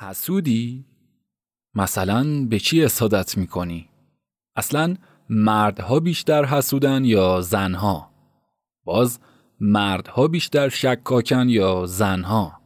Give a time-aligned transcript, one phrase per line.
[0.00, 0.84] حسودی؟
[1.74, 3.88] مثلا به چی اصادت می‌کنی؟
[4.56, 4.96] اصلا
[5.28, 8.10] مردها بیشتر حسودن یا زنها؟
[8.84, 9.18] باز
[9.60, 12.60] مردها بیشتر شکاکن یا زنها؟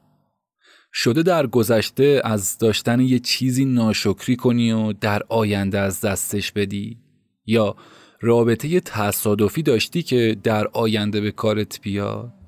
[0.92, 6.98] شده در گذشته از داشتن یه چیزی ناشکری کنی و در آینده از دستش بدی؟
[7.46, 7.76] یا
[8.20, 12.41] رابطه تصادفی داشتی که در آینده به کارت بیاد؟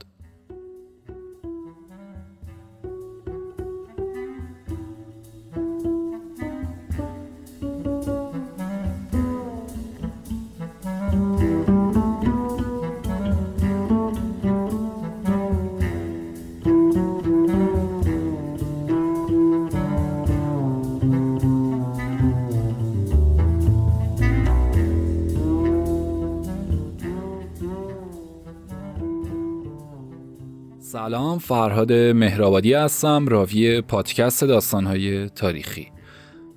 [30.94, 35.88] سلام فرهاد مهرآبادی هستم راوی پادکست داستانهای تاریخی.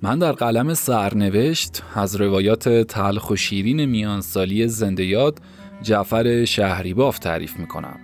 [0.02, 5.38] من در قلم سرنوشت از روایات تلخ و شیرین میانسالی زنده یاد
[5.82, 7.98] جعفر شهریباف تعریف می‌کنم.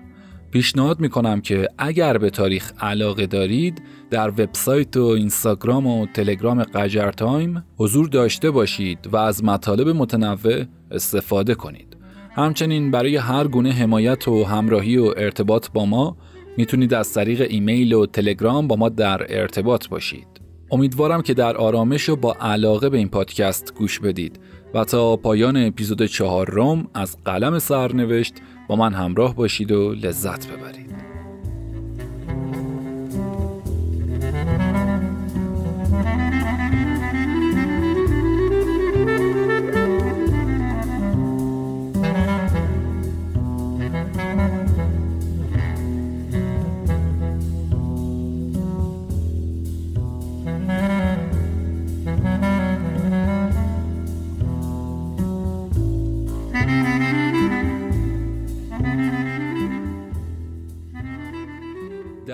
[0.51, 7.11] پیشنهاد می‌کنم که اگر به تاریخ علاقه دارید در وبسایت و اینستاگرام و تلگرام قجر
[7.11, 11.94] تایم حضور داشته باشید و از مطالب متنوع استفاده کنید.
[12.37, 16.17] همچنین برای هر گونه حمایت و همراهی و ارتباط با ما
[16.57, 20.27] می‌تونید از طریق ایمیل و تلگرام با ما در ارتباط باشید.
[20.71, 24.41] امیدوارم که در آرامش و با علاقه به این پادکست گوش بدید
[24.75, 28.35] و تا پایان اپیزود چهار روم از قلم سرنوشت
[28.69, 31.14] با من همراه باشید و لذت ببرید.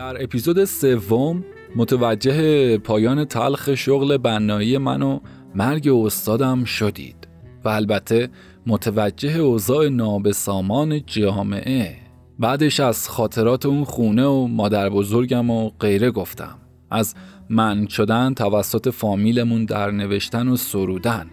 [0.00, 1.44] در اپیزود سوم
[1.76, 5.20] متوجه پایان تلخ شغل بنایی من و
[5.54, 7.28] مرگ استادم شدید
[7.64, 8.28] و البته
[8.66, 11.96] متوجه اوضاع نابسامان جامعه.
[12.38, 16.58] بعدش از خاطرات اون خونه و مادر بزرگم و غیره گفتم.
[16.90, 17.14] از
[17.48, 21.26] من شدن توسط فامیلمون در نوشتن و سرودن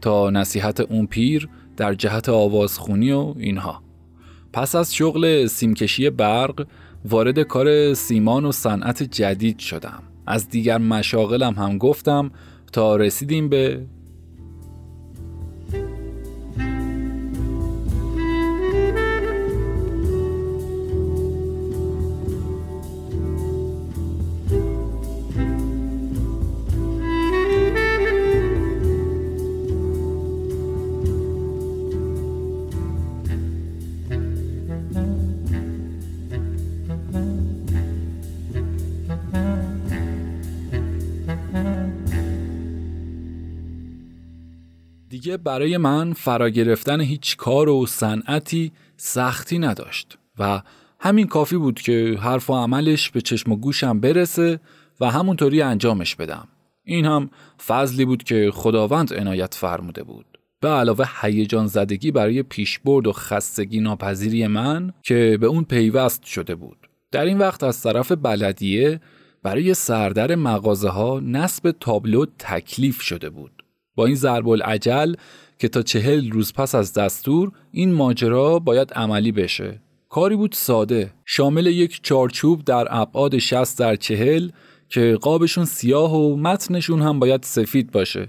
[0.00, 3.82] تا نصیحت اون پیر در جهت آوازخونی و اینها.
[4.52, 6.66] پس از شغل سیمکشی برق
[7.04, 10.02] وارد کار سیمان و صنعت جدید شدم.
[10.26, 12.30] از دیگر مشاغلم هم گفتم
[12.72, 13.86] تا رسیدیم به
[45.20, 50.62] دیگه برای من فرا گرفتن هیچ کار و صنعتی سختی نداشت و
[51.00, 54.60] همین کافی بود که حرف و عملش به چشم و گوشم برسه
[55.00, 56.48] و همونطوری انجامش بدم.
[56.84, 57.30] این هم
[57.66, 60.38] فضلی بود که خداوند عنایت فرموده بود.
[60.60, 66.54] به علاوه هیجان زدگی برای پیشبرد و خستگی ناپذیری من که به اون پیوست شده
[66.54, 66.88] بود.
[67.12, 69.00] در این وقت از طرف بلدیه
[69.42, 73.59] برای سردر مغازه ها نصب تابلو تکلیف شده بود.
[74.00, 75.14] با این ضرب العجل
[75.58, 79.80] که تا چهل روز پس از دستور این ماجرا باید عملی بشه.
[80.08, 81.12] کاری بود ساده.
[81.24, 84.50] شامل یک چارچوب در ابعاد 60 در چهل
[84.88, 88.28] که قابشون سیاه و متنشون هم باید سفید باشه.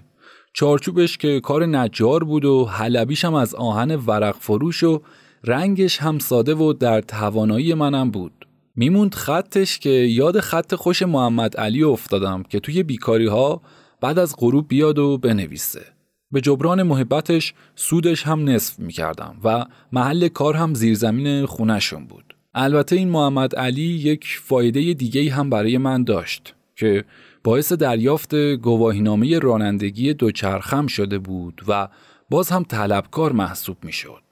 [0.53, 5.01] چارچوبش که کار نجار بود و حلبیش هم از آهن ورق فروش و
[5.43, 8.47] رنگش هم ساده و در توانایی منم بود.
[8.75, 13.61] میموند خطش که یاد خط خوش محمد علی افتادم که توی بیکاری ها
[14.01, 15.85] بعد از غروب بیاد و بنویسه
[16.31, 22.35] به جبران محبتش سودش هم نصف می کردم و محل کار هم زیرزمین خونشون بود.
[22.53, 27.05] البته این محمد علی یک فایده دیگه هم برای من داشت که
[27.43, 31.87] باعث دریافت گواهینامه رانندگی دوچرخم شده بود و
[32.29, 34.23] باز هم طلبکار محسوب می شد.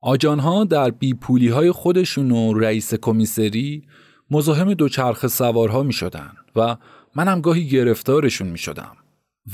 [0.00, 3.82] آجانها در بیپولی های خودشون و رئیس کمیسری
[4.30, 6.76] مزاحم دوچرخ سوارها می شدن و
[7.14, 8.96] منم گاهی گرفتارشون می شدم.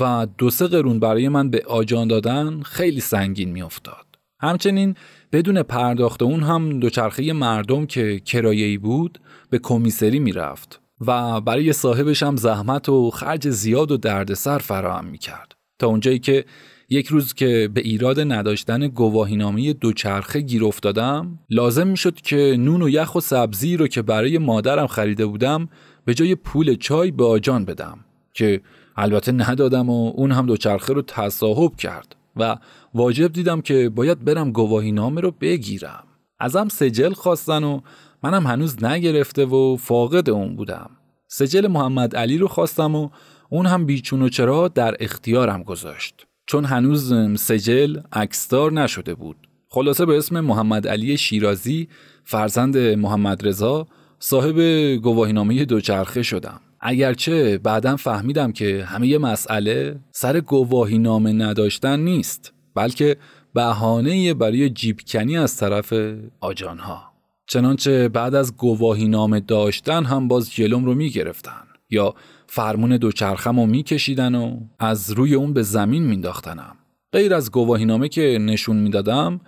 [0.01, 4.07] و دو سه قرون برای من به آجان دادن خیلی سنگین میافتاد.
[4.41, 4.95] همچنین
[5.33, 9.21] بدون پرداخت اون هم دوچرخه مردم که کرایه‌ای بود
[9.51, 15.53] به کمیسری می‌رفت و برای صاحبش هم زحمت و خرج زیاد و دردسر فراهم می‌کرد
[15.79, 16.45] تا اونجایی که
[16.89, 22.89] یک روز که به ایراد نداشتن گواهینامه دوچرخه گیر افتادم لازم می‌شد که نون و
[22.89, 25.69] یخ و سبزی رو که برای مادرم خریده بودم
[26.05, 27.99] به جای پول چای به آجان بدم
[28.35, 28.61] که
[28.97, 32.57] البته ندادم و اون هم دوچرخه رو تصاحب کرد و
[32.95, 36.05] واجب دیدم که باید برم گواهی نامه رو بگیرم.
[36.39, 37.81] ازم سجل خواستن و
[38.23, 40.91] منم هنوز نگرفته و فاقد اون بودم.
[41.29, 43.09] سجل محمد علی رو خواستم و
[43.51, 46.27] اون هم بیچون و چرا در اختیارم گذاشت.
[46.47, 49.37] چون هنوز سجل اکستار نشده بود.
[49.69, 51.89] خلاصه به اسم محمد علی شیرازی
[52.25, 53.87] فرزند محمد رضا
[54.19, 54.61] صاحب
[54.95, 56.61] گواهینامه دوچرخه شدم.
[56.87, 63.17] اگرچه بعدا فهمیدم که همه مسئله سر گواهی نامه نداشتن نیست بلکه
[63.55, 65.93] بهانه برای جیبکنی از طرف
[66.41, 67.03] آجانها.
[67.47, 72.15] چنانچه بعد از گواهی نامه داشتن هم باز جلوم رو می‌گرفتن یا
[72.47, 76.77] فرمون دوچرخم رو میکشیدن و از روی اون به زمین مینداختنم
[77.13, 79.41] غیر از گواهی نامه که نشون می‌دادم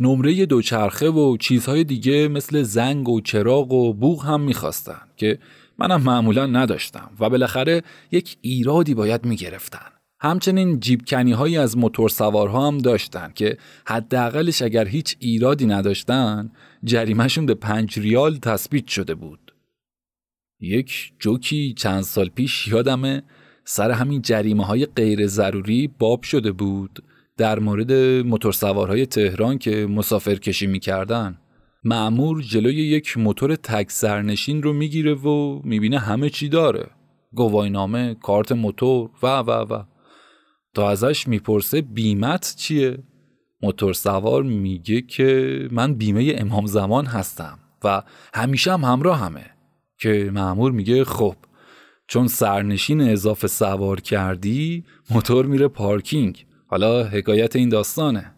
[0.00, 5.38] نمره دوچرخه و چیزهای دیگه مثل زنگ و چراغ و بوغ هم می‌خواستن که
[5.78, 7.82] منم معمولا نداشتم و بالاخره
[8.12, 9.94] یک ایرادی باید می‌گرفتن.
[10.20, 16.50] همچنین جیبکنی هایی از موتور سوارها هم داشتن که حداقلش اگر هیچ ایرادی نداشتن
[16.84, 19.54] جریمهشون به پنج ریال تثبیت شده بود.
[20.60, 23.22] یک جوکی چند سال پیش یادمه
[23.64, 27.04] سر همین جریمه های غیر ضروری باب شده بود
[27.36, 27.92] در مورد
[28.26, 31.38] موتورسوارهای تهران که مسافر کشی می‌کردن.
[31.86, 36.86] معمور جلوی یک موتور تک سرنشین رو می‌گیره و می‌بینه همه چی داره.
[37.32, 39.82] گواهینامه، کارت موتور و و و.
[40.74, 42.98] تا ازش می‌پرسه بیمت چیه؟
[43.62, 48.02] موتور سوار میگه که من بیمه امام زمان هستم و
[48.34, 49.50] همیشه هم همراه همه.
[49.98, 51.36] که معمور میگه خب
[52.08, 56.46] چون سرنشین اضافه سوار کردی موتور میره پارکینگ.
[56.66, 58.33] حالا حکایت این داستانه.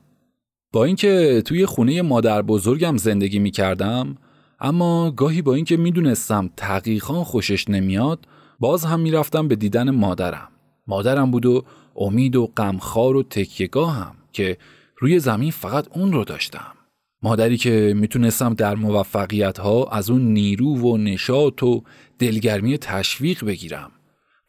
[0.76, 4.16] با اینکه توی خونه مادر بزرگم زندگی می کردم
[4.60, 8.26] اما گاهی با اینکه می‌دونستم تقیقا خوشش نمیاد
[8.60, 10.48] باز هم می‌رفتم به دیدن مادرم.
[10.86, 11.64] مادرم بود و
[11.96, 14.56] امید و غمخوار و تکیگاهم که
[14.98, 16.72] روی زمین فقط اون رو داشتم.
[17.22, 21.82] مادری که می‌تونستم در موفقیت ها از اون نیرو و نشاط و
[22.18, 23.90] دلگرمی تشویق بگیرم.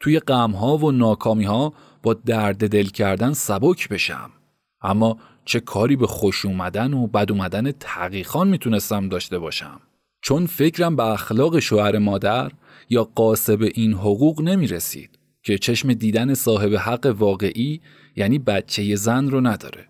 [0.00, 1.72] توی غم ها و ناکامی ها
[2.02, 4.30] با درد دل کردن سبک بشم.
[4.82, 9.80] اما چه کاری به خوش اومدن و بد اومدن تقیخان می‌تونستم داشته باشم.
[10.22, 12.52] چون فکرم به اخلاق شوهر مادر
[12.90, 17.80] یا قاسب این حقوق نمی رسید که چشم دیدن صاحب حق واقعی
[18.16, 19.88] یعنی بچه زن رو نداره.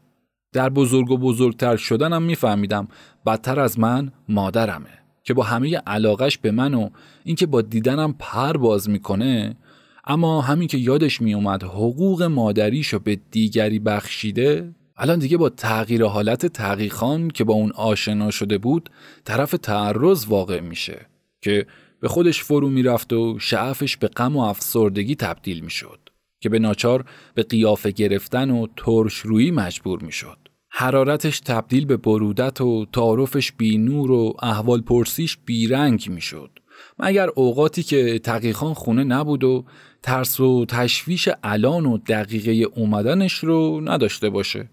[0.53, 2.89] در بزرگ و بزرگتر شدنم میفهمیدم
[3.27, 6.91] بدتر از من مادرمه که با همه علاقش به من و
[7.25, 9.57] اینکه با دیدنم پر باز می‌کنه
[10.05, 16.47] اما همین که یادش میومد حقوق مادریشو به دیگری بخشیده الان دیگه با تغییر حالت
[16.47, 18.91] تقیخان که با اون آشنا شده بود
[19.25, 21.07] طرف تعرض واقع میشه
[21.43, 21.67] که
[22.01, 26.01] به خودش فرو می‌رفت و شعفش به غم و افسردگی تبدیل می‌شد
[26.41, 27.05] که به ناچار
[27.35, 30.39] به قیافه گرفتن و ترش روی مجبور می‌شد.
[30.69, 36.51] حرارتش تبدیل به برودت و تعارفش بی نور و احوال پرسیش بیرنگ می‌شد.
[36.99, 39.65] مگر اوقاتی که تقیخان خونه نبود و
[40.03, 44.69] ترس و تشویش الان و دقیقه اومدنش رو نداشته باشه؟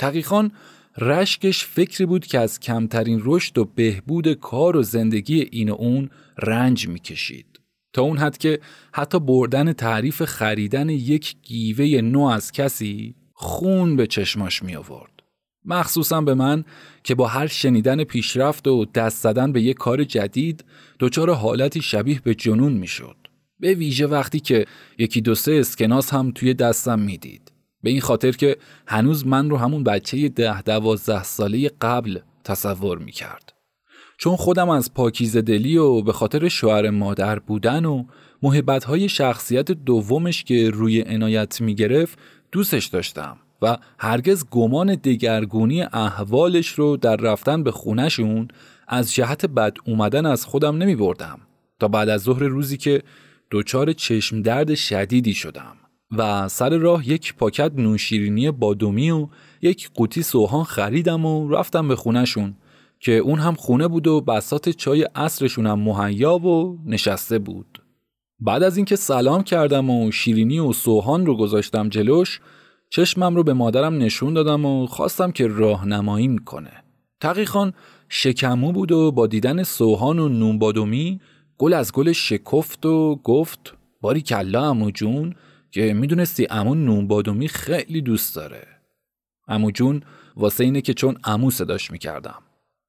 [0.00, 0.52] تقیخان
[0.98, 6.10] رشکش فکری بود که از کمترین رشد و بهبود کار و زندگی این و اون
[6.38, 7.60] رنج می‌کشید.
[7.92, 8.60] تا اون حد که
[8.92, 15.22] حتی بردن تعریف خریدن یک گیوه نو از کسی خون به چشماش می آورد.
[15.64, 16.64] مخصوصا به من
[17.04, 20.64] که با هر شنیدن پیشرفت و دست زدن به یک کار جدید
[21.00, 23.16] دچار حالتی شبیه به جنون می‌شد.
[23.58, 24.66] به ویژه وقتی که
[24.98, 27.49] یکی دو سه اسکناس هم توی دستم می‌دید.
[27.82, 28.56] به این خاطر که
[28.86, 33.52] هنوز من رو همون بچه ده دوازده ساله قبل تصور می کرد.
[34.18, 38.04] چون خودم از پاکیز دلی و به خاطر شوهر مادر بودن و
[38.42, 42.18] محبت های شخصیت دومش که روی عنایت می گرفت
[42.52, 48.48] دوستش داشتم و هرگز گمان دگرگونی احوالش رو در رفتن به خونشون
[48.88, 51.40] از جهت بد اومدن از خودم نمی بردم
[51.78, 53.02] تا بعد از ظهر روزی که
[53.50, 55.76] دچار چشم درد شدیدی شدم
[56.16, 59.28] و سر راه یک پاکت نوشیرینی بادومی و
[59.62, 62.56] یک قوطی سوهان خریدم و رفتم به خونهشون
[63.00, 67.82] که اون هم خونه بود و بسات چای عصرشون هم مهیا و نشسته بود.
[68.40, 72.40] بعد از اینکه سلام کردم و شیرینی و سوهان رو گذاشتم جلوش
[72.90, 76.72] چشمم رو به مادرم نشون دادم و خواستم که راهنمایی کنه.
[77.20, 77.72] تقیخان
[78.08, 81.20] شکمو بود و با دیدن سوهان و نون بادومی
[81.58, 85.34] گل از گل شکفت و گفت باری کلا امو جون
[85.70, 88.66] که می‌دونستی امو نون بادومی خیلی دوست داره.
[89.48, 90.02] امو جون
[90.36, 92.42] واسه اینه که چون امو صداش می‌کردم.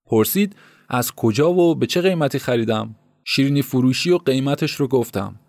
[0.05, 0.55] پرسید
[0.89, 2.95] از کجا و به چه قیمتی خریدم؟
[3.25, 5.39] شیرینی فروشی و قیمتش رو گفتم.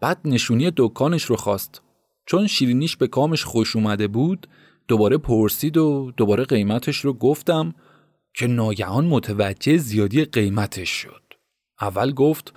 [0.00, 1.82] بعد نشونی دکانش رو خواست.
[2.26, 4.46] چون شیرینیش به کامش خوش اومده بود
[4.88, 7.74] دوباره پرسید و دوباره قیمتش رو گفتم
[8.34, 11.22] که ناگهان متوجه زیادی قیمتش شد.
[11.80, 12.54] اول گفت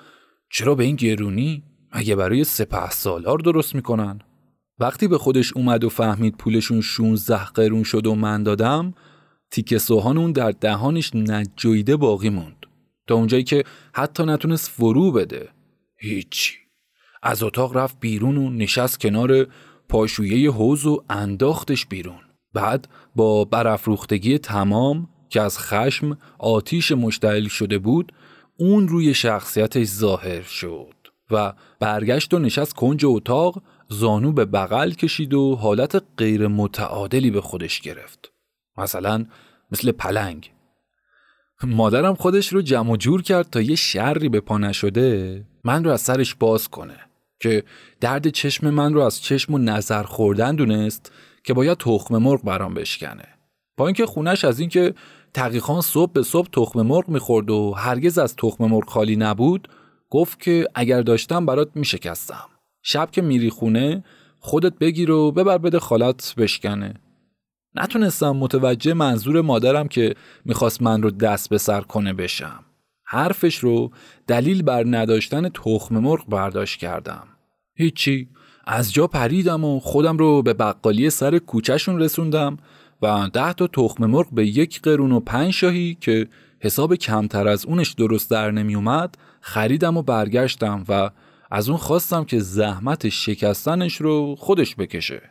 [0.52, 1.64] چرا به این گرونی؟
[1.96, 4.20] مگه برای سپه سالار درست می‌کنن.
[4.80, 8.94] وقتی به خودش اومد و فهمید پولشون 16 قرون شد و من دادم
[9.52, 12.66] تیکه سوهان اون در دهانش نجویده باقی موند.
[13.08, 15.50] تا اونجایی که حتی نتونست فرو بده.
[15.98, 16.54] هیچی.
[17.24, 19.48] از اتاق رفت بیرون و نشست کنار
[19.90, 22.20] پاشویه حوز و انداختش بیرون.
[22.54, 28.12] بعد با برافروختگی تمام که از خشم آتیش مشتعل شده بود
[28.58, 31.03] اون روی شخصیتش ظاهر شد.
[31.32, 37.42] و برگشت و نشست کنج اتاق زانو به بغل کشید و حالت غیر متعادلی به
[37.42, 38.32] خودش گرفت.
[38.78, 39.26] مثلا
[39.72, 40.52] مثل پلنگ.
[41.64, 46.02] مادرم خودش رو جمع جور کرد تا یه شری به پا نشده من رو از
[46.02, 47.00] سرش باز کنه
[47.40, 47.64] که
[48.02, 51.12] درد چشم من رو از چشم و نظر خوردن دونست
[51.44, 53.28] که باید تخم مرغ برام بشکنه.
[53.78, 54.94] با اینکه خونش از اینکه
[55.34, 59.68] تقیخان صبح به صبح تخم مرغ می‌خورد و هرگز از تخم مرغ خالی نبود
[60.14, 62.46] گفت که اگر داشتم برات میشکستم.
[62.82, 64.04] شب که میری خونه
[64.40, 66.94] خودت بگیر و ببر بده خالت بشکنه.
[67.76, 70.16] نتونستم متوجه منظور مادرم که
[70.46, 72.64] می‌خواست من رو دست به سر کنه بشم.
[73.06, 73.92] حرفش رو
[74.28, 77.28] دلیل بر نداشتن تخم مرغ برداشت کردم.
[77.76, 78.30] هیچی.
[78.66, 82.58] از جا پریدم و خودم رو به بقالی سر کوچهشون رسوندم
[83.02, 86.28] و ده تا تخم مرغ به یک قرون و پنج شاهی که
[86.60, 91.10] حساب کمتر از اونش درست در نمی اومد خریدم و برگشتم و
[91.52, 95.22] از اون خواستم که زحمت شکستنش رو خودش بکشه.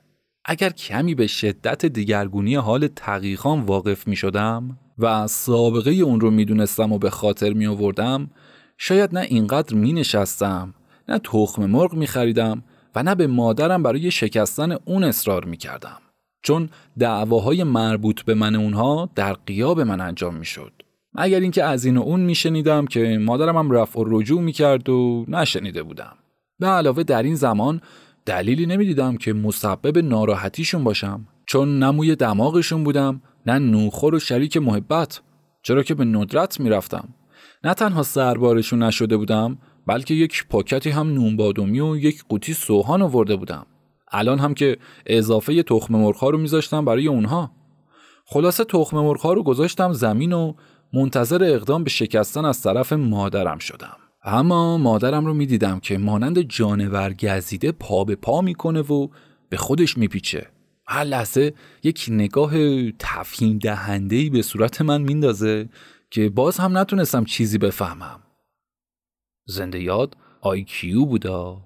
[0.44, 6.44] اگر کمی به شدت دیگرگونی حال تقیقان واقف می شدم و سابقه اون رو می
[6.44, 8.30] دونستم و به خاطر می آوردم
[8.78, 10.74] شاید نه اینقدر می نشستم
[11.08, 12.62] نه تخم مرغ می خریدم
[12.94, 15.98] و نه به مادرم برای شکستن اون اصرار می کردم.
[16.42, 20.81] چون دعواهای مربوط به من اونها در قیاب من انجام می شد.
[21.14, 25.24] مگر اینکه از این و اون میشنیدم که مادرم هم رفع و رجوع می‌کرد و
[25.28, 26.16] نشنیده بودم.
[26.58, 27.80] به علاوه در این زمان
[28.26, 35.20] دلیلی نمی‌دیدم که مسبب ناراحتیشون باشم چون نموی دماغشون بودم نه نوخور و شریک محبت
[35.62, 37.08] چرا که به ندرت می‌رفتم.
[37.64, 43.02] نه تنها سربارشون نشده بودم بلکه یک پاکتی هم نون بادومی و یک قوطی سوهان
[43.02, 43.66] آورده بودم.
[44.12, 44.76] الان هم که
[45.06, 47.50] اضافه تخم مرغ رو میذاشتم برای اونها.
[48.26, 50.52] خلاصه تخم مرغ رو گذاشتم زمین و
[50.92, 53.96] منتظر اقدام به شکستن از طرف مادرم شدم.
[54.24, 59.08] اما مادرم رو می‌دیدم که مانند جانور گزیده پا به پا می‌کنه و
[59.48, 60.46] به خودش میپیچه.
[60.86, 62.52] هر لحظه یک نگاه
[62.90, 65.68] تفهیم دهنده به صورت من میندازه
[66.10, 68.20] که باز هم نتونستم چیزی بفهمم.
[69.46, 71.60] زنده یاد آی کیو بودا.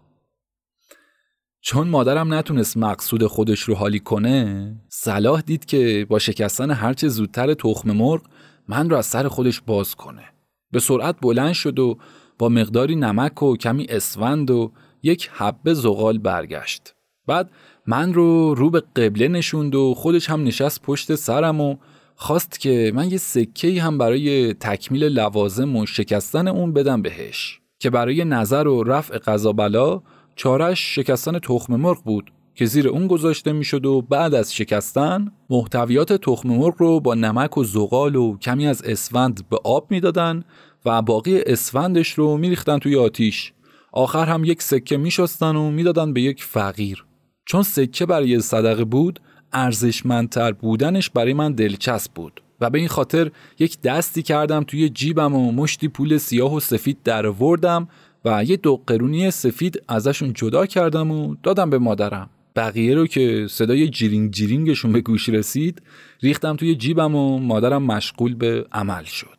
[1.61, 7.55] چون مادرم نتونست مقصود خودش رو حالی کنه صلاح دید که با شکستن هرچه زودتر
[7.55, 8.23] تخم مرغ
[8.69, 10.25] من رو از سر خودش باز کنه.
[10.71, 11.99] به سرعت بلند شد و
[12.39, 16.95] با مقداری نمک و کمی اسفند و یک حبه زغال برگشت.
[17.27, 17.51] بعد
[17.87, 21.77] من رو رو به قبله نشوند و خودش هم نشست پشت سرم و
[22.15, 27.91] خواست که من یه سکه هم برای تکمیل لوازم و شکستن اون بدم بهش که
[27.91, 30.03] برای نظر و رفع قضا بلا
[30.37, 32.33] چارش شکستن تخم مرغ بود.
[32.57, 37.59] که زیر اون گذاشته می‌شد و بعد از شکستن محتویات تخم مرغ رو با نمک
[37.59, 40.45] و زغال و کمی از اسفند به آب می‌دادن
[40.85, 43.53] و باقی اسفندش رو میریختن توی آتیش.
[43.93, 47.05] آخر هم یک سکه میشستن و می‌دادن به یک فقیر.
[47.45, 49.21] چون سکه برای صدقه بود
[49.53, 55.35] ارزشمندتر بودنش برای من دلچسب بود و به این خاطر یک دستی کردم توی جیبم
[55.35, 57.89] و مشتی پول سیاه و سفید در وردم
[58.25, 62.31] و یه دو قرونی سفید ازشون جدا کردم و دادم به مادرم.
[62.57, 65.83] بقیه رو که صدای جیرینگ جیرینگشون به گوش رسید
[66.23, 69.39] ریختم توی جیبم و مادرم مشغول به عمل شد.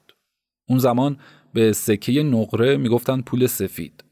[0.69, 1.17] اون زمان
[1.53, 4.03] به سکه نقره می‌گفتن پول سفید.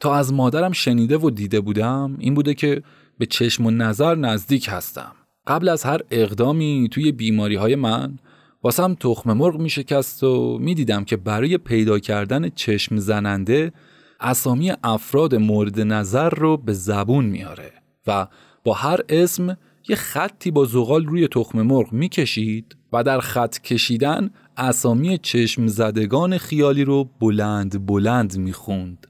[0.00, 2.82] تا از مادرم شنیده و دیده بودم این بوده که
[3.18, 5.12] به چشم و نظر نزدیک هستم.
[5.46, 8.18] قبل از هر اقدامی توی بیماری های من
[8.62, 13.72] واسم تخم مرغ می شکست و می دیدم که برای پیدا کردن چشم زننده
[14.20, 17.72] اسامی افراد مورد نظر رو به زبون میاره
[18.08, 18.26] و
[18.64, 19.56] با هر اسم
[19.88, 26.38] یه خطی با زغال روی تخم مرغ می‌کشید و در خط کشیدن اسامی چشم زدگان
[26.38, 29.06] خیالی رو بلند بلند می‌خوند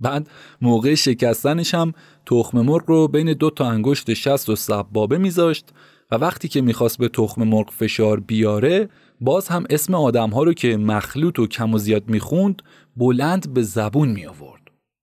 [0.00, 0.30] بعد
[0.60, 1.92] موقع شکستنش هم
[2.26, 5.68] تخم مرغ رو بین دو تا انگشت شست و سبابه میذاشت
[6.10, 8.88] و وقتی که می‌خواست به تخم مرغ فشار بیاره
[9.20, 12.62] باز هم اسم آدم ها رو که مخلوط و کم و زیاد می‌خوند
[12.96, 14.62] بلند به زبون می آورد.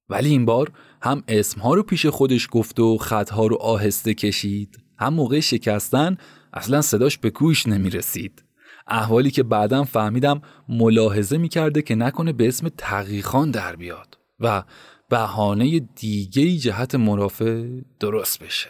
[0.09, 0.71] ولی این بار
[1.05, 6.17] هم اسم ها رو پیش خودش گفت و خطها رو آهسته کشید هم موقع شکستن
[6.53, 8.43] اصلا صداش به گوش نمی رسید.
[8.87, 14.63] احوالی که بعدم فهمیدم ملاحظه می کرده که نکنه به اسم تقیخان در بیاد و
[15.09, 17.67] بهانه دیگه جهت مرافع
[17.99, 18.69] درست بشه.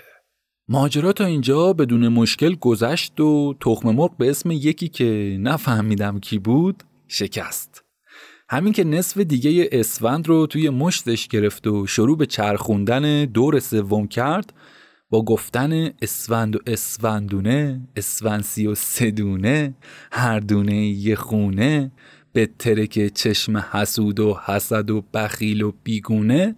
[0.67, 6.39] ماجرا تا اینجا بدون مشکل گذشت و تخم مرغ به اسم یکی که نفهمیدم کی
[6.39, 7.84] بود شکست.
[8.49, 14.07] همین که نصف دیگه اسفند رو توی مشتش گرفت و شروع به چرخوندن دور سوم
[14.07, 14.53] کرد
[15.09, 19.75] با گفتن اسفند و اسفندونه اسفنسی و سدونه
[20.11, 21.91] هر دونه یه خونه
[22.33, 26.55] به ترک چشم حسود و حسد و بخیل و بیگونه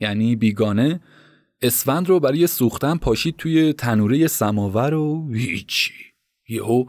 [0.00, 1.00] یعنی بیگانه
[1.62, 5.92] اسفند رو برای سوختن پاشید توی تنوره سماور و هیچی.
[6.48, 6.84] یهو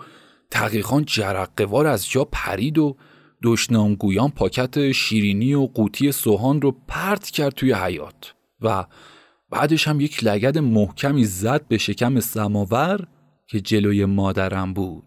[0.51, 2.97] تقیقان جرقوار از جا پرید و
[3.43, 8.85] دشنامگویان پاکت شیرینی و قوطی سوهان رو پرت کرد توی حیات و
[9.49, 13.07] بعدش هم یک لگد محکمی زد به شکم سماور
[13.47, 15.03] که جلوی مادرم بود.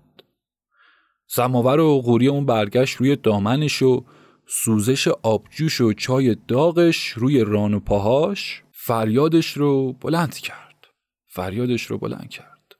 [1.26, 4.04] سماور و غوری اون برگشت روی دامنش و
[4.46, 10.86] سوزش آبجوش و چای داغش روی ران و پاهاش فریادش رو بلند کرد.
[11.26, 12.74] فریادش رو بلند کرد.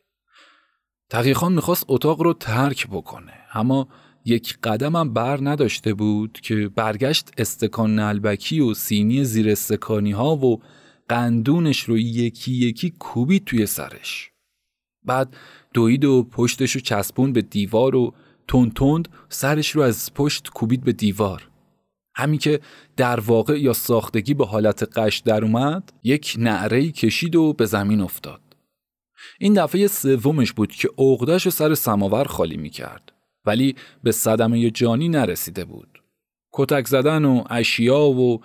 [1.10, 3.88] تقیخان می‌خواست اتاق رو ترک بکنه اما
[4.24, 10.60] یک قدمم بر نداشته بود که برگشت استکان نلبکی و سینی زیر استکانی ها و
[11.08, 14.30] قندونش رو یکی یکی کوبید توی سرش.
[15.04, 15.36] بعد
[15.74, 18.14] دوید و پشتش رو چسبون به دیوار و
[18.48, 21.48] تند تند سرش رو از پشت کوبید به دیوار.
[22.14, 22.60] همین که
[22.96, 28.00] در واقع یا ساختگی به حالت قش در اومد یک نعره کشید و به زمین
[28.00, 28.40] افتاد.
[29.38, 33.13] این دفعه سومش بود که عقدش سر سماور خالی می کرد
[33.46, 36.02] ولی به صدمه جانی نرسیده بود
[36.52, 38.40] کتک زدن و اشیا و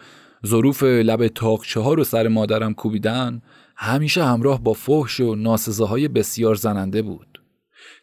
[0.48, 3.42] ظروف لب تاقچه ها رو سر مادرم کوبیدن
[3.76, 7.42] همیشه همراه با فحش و ناسزاهای بسیار زننده بود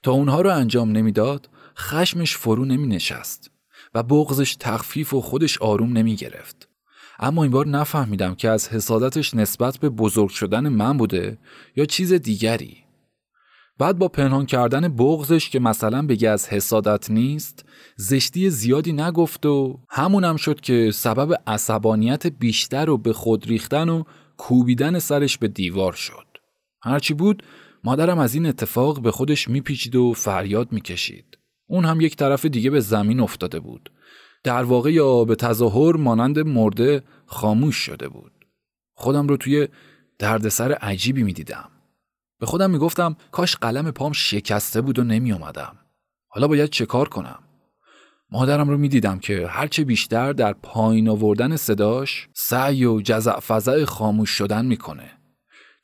[0.02, 3.50] تا اونها رو انجام نمی‌داد خشمش فرو نمی نشست
[3.94, 6.68] و بغزش تخفیف و خودش آروم نمی گرفت.
[7.18, 11.38] اما این بار نفهمیدم که از حسادتش نسبت به بزرگ شدن من بوده
[11.76, 12.85] یا چیز دیگری.
[13.78, 17.64] بعد با پنهان کردن بغزش که مثلا بگه از حسادت نیست
[17.96, 24.02] زشتی زیادی نگفت و همونم شد که سبب عصبانیت بیشتر و به خود ریختن و
[24.36, 26.26] کوبیدن سرش به دیوار شد.
[26.82, 27.42] هرچی بود
[27.84, 31.38] مادرم از این اتفاق به خودش میپیچید و فریاد می‌کشید.
[31.66, 33.92] اون هم یک طرف دیگه به زمین افتاده بود.
[34.44, 38.32] در واقع یا به تظاهر مانند مرده خاموش شده بود.
[38.94, 39.68] خودم رو توی
[40.18, 41.68] دردسر عجیبی می‌دیدم.
[42.40, 45.78] به خودم می‌گفتم کاش قلم پام شکسته بود و نمی اومدم.
[46.28, 47.38] حالا باید چه کار کنم؟
[48.30, 54.30] مادرم رو می‌دیدم که هرچه بیشتر در پایین آوردن صداش سعی و جزع فضع خاموش
[54.30, 55.10] شدن می‌کنه.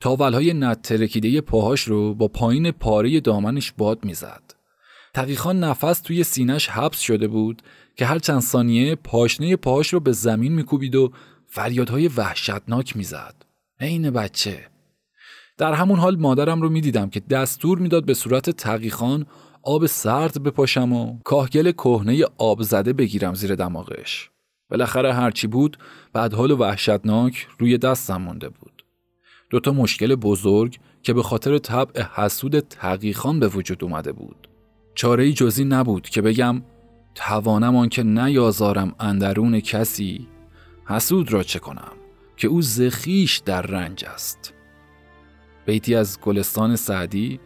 [0.00, 4.42] تاولهای نترکیده پاهاش رو با پایین پاره دامنش باد می‌زد.
[5.14, 7.62] تقیخان نفس توی سینش حبس شده بود
[7.96, 11.12] که هر چند ثانیه پاشنه پاهاش رو به زمین میکوبید و
[11.46, 13.34] فریادهای وحشتناک می‌زد.
[13.80, 14.71] عین بچه.
[15.62, 19.26] در همون حال مادرم رو می‌دیدم که دستور می‌داد به صورت تقیخان
[19.62, 24.30] آب سرد بپاشم و کاهگل کهنه آب زده بگیرم زیر دماغش.
[24.70, 25.76] بالاخره هرچی بود
[26.12, 28.84] بعد حال وحشتناک روی دستم مونده بود.
[29.50, 34.48] دوتا مشکل بزرگ که به خاطر طبع حسود تقیخان به وجود اومده بود.
[34.94, 36.62] چاره ای جزی نبود که بگم
[37.14, 40.28] توانم آنکه نیازارم اندرون کسی
[40.84, 41.92] حسود را چه کنم
[42.36, 44.51] که او زخیش در رنج است
[45.66, 47.40] بیتی از گلستان سعدی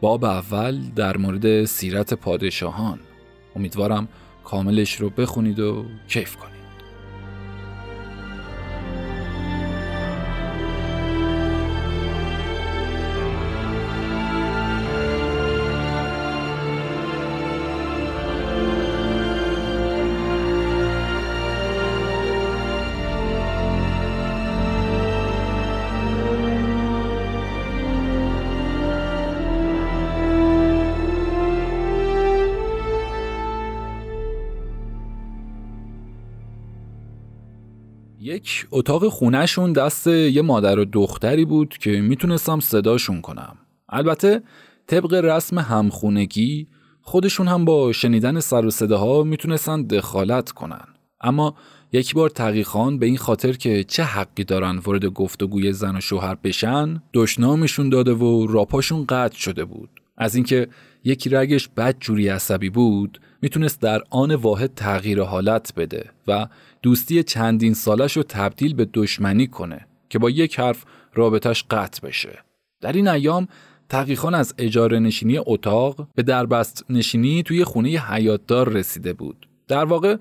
[0.00, 3.00] باب اول در مورد سیرت پادشاهان.
[3.56, 4.08] امیدوارم
[4.44, 6.59] کاملش رو بخونید و کیف کنید.
[38.40, 43.56] یک اتاق خونهشون دست یه مادر و دختری بود که می‌تونستم صداشون کنم.
[43.88, 44.42] البته
[44.86, 46.66] طبق رسم همخونگی
[47.02, 50.84] خودشون هم با شنیدن سر و صداها می‌تونستن دخالت کنن.
[51.20, 51.54] اما
[51.92, 56.34] یک بار تقیخان به این خاطر که چه حقی دارن وارد گفتگوی زن و شوهر
[56.34, 59.90] بشن دشنامشون داده و راپاشون قطع شده بود.
[60.16, 60.68] از اینکه
[61.04, 66.46] یکی رگش بد جوری عصبی بود می‌تونست در آن واحد تغییر حالت بده و
[66.82, 72.38] دوستی چندین سالش رو تبدیل به دشمنی کنه که با یک حرف رابطش قطع بشه.
[72.80, 73.48] در این ایام
[73.88, 79.48] تقیخان از اجاره نشینی اتاق به دربست نشینی توی خونه حیاتدار رسیده بود.
[79.68, 80.16] در واقع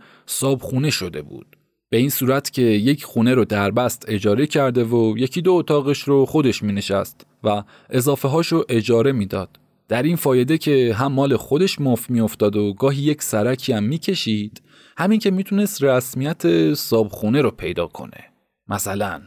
[0.62, 1.56] خونه شده بود.
[1.90, 6.26] به این صورت که یک خونه رو دربست اجاره کرده و یکی دو اتاقش رو
[6.26, 9.60] خودش می نشست و اضافه هاش اجاره می‌داد.
[9.88, 14.62] در این فایده که هم مال خودش مف میافتاد و گاهی یک سرکی هم می‌کشید
[15.00, 18.24] همین که می‌تونست رسمیت صابخونه رو پیدا کنه.
[18.68, 19.22] مثلا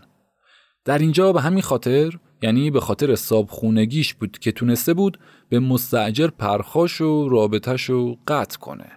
[0.85, 6.26] در اینجا به همین خاطر یعنی به خاطر صابخونگیش بود که تونسته بود به مستعجر
[6.26, 8.90] پرخاش و رابطش رو قطع کنه.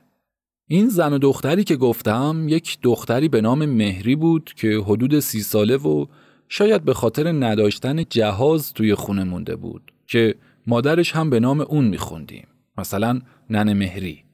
[0.67, 5.39] این زن و دختری که گفتم یک دختری به نام مهری بود که حدود سی
[5.39, 6.05] ساله و
[6.49, 10.35] شاید به خاطر نداشتن جهاز توی خونه مونده بود که
[10.67, 12.47] مادرش هم به نام اون میخوندیم.
[12.77, 14.24] مثلا نن مهری.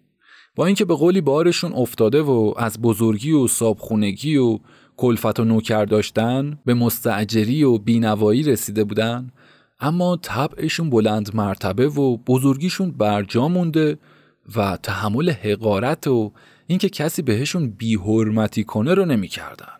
[0.55, 4.59] با اینکه به قولی بارشون افتاده و از بزرگی و صابخونگی و
[4.97, 9.31] کلفت و نوکر داشتن به مستعجری و بینوایی رسیده بودن
[9.79, 13.97] اما طبعشون بلند مرتبه و بزرگیشون برجا مونده
[14.55, 16.31] و تحمل حقارت و
[16.67, 19.73] اینکه کسی بهشون بیحرمتی کنه رو نمی‌کردن.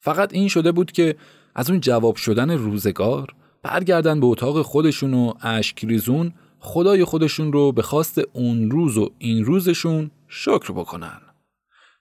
[0.00, 1.16] فقط این شده بود که
[1.54, 7.82] از اون جواب شدن روزگار برگردن به اتاق خودشون و اشکریزون خدای خودشون رو به
[7.82, 11.20] خواست اون روز و این روزشون شکر بکنن.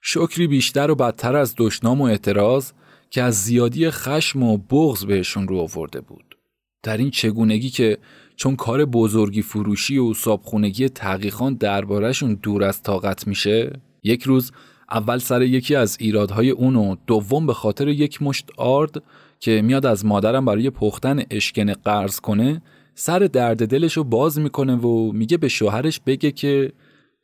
[0.01, 2.71] شکری بیشتر و بدتر از دشنام و اعتراض
[3.09, 6.37] که از زیادی خشم و بغض بهشون رو آورده بود.
[6.83, 7.97] در این چگونگی که
[8.35, 14.51] چون کار بزرگی فروشی و صابخونگی تحقیقان دربارهشون دور از طاقت میشه یک روز
[14.91, 19.03] اول سر یکی از ایرادهای اون و دوم به خاطر یک مشت آرد
[19.39, 22.61] که میاد از مادرم برای پختن اشکن قرض کنه
[22.95, 26.71] سر درد دلشو باز می‌کنه و میگه به شوهرش بگه که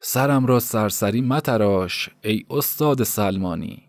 [0.01, 3.83] سرم را سرسری متراش ای استاد سلمانی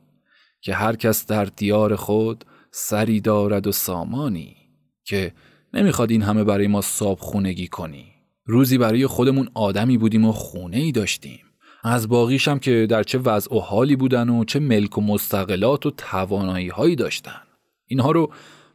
[0.61, 4.57] که هر کس در دیار خود سری دارد و سامانی
[5.05, 5.33] که
[5.75, 8.05] نمی‌خواد این همه برای ما صاب خونگی کنی.
[8.47, 11.41] روزی برای خودمون آدمی بودیم و خونه ای داشتیم.
[11.85, 15.91] از باقیشم که در چه وضع و حالی بودن و چه ملک و مستقلات و
[15.91, 17.43] توانایی هایی داشتن.
[17.87, 18.33] اینها رو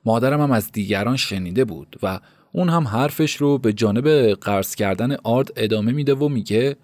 [0.08, 2.20] مادرم هم از دیگران شنیده بود و
[2.52, 6.76] اون هم حرفش رو به جانب قرض کردن آرد ادامه میده و میگه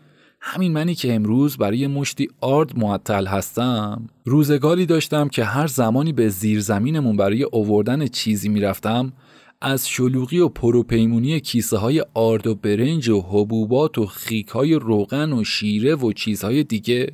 [0.41, 4.09] همین منی که امروز برای مشتی آرد معطل هستم.
[4.25, 9.13] روزگاری داشتم که هر زمانی به زیر زمینمون برای اووردن چیزی می‌رفتم
[9.61, 15.33] از شلوغی و پروپیمونی کیسه های آرد و برنج و حبوبات و خیک های روغن
[15.33, 17.13] و شیره و چیزهای دیگه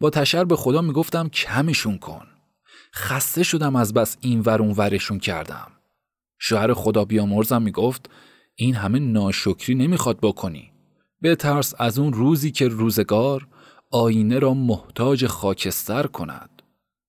[0.00, 2.29] با تشر به خدا می‌گفتم کمشون کن.
[2.94, 5.72] خسته شدم از بس این ورون ورشون کردم.
[6.38, 8.10] شوهر خدا بیامرزم می‌گفت
[8.54, 10.72] این همه ناشکری نمی‌خواد بکنی.
[11.20, 13.46] به ترس از اون روزی که روزگار
[13.90, 16.62] آینه را محتاج خاکستر کند.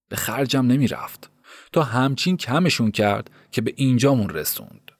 [0.09, 1.29] به خرجم نمی‌رفت.
[1.71, 4.91] تا همچین کمشون کرد که به اینجامون رسوند.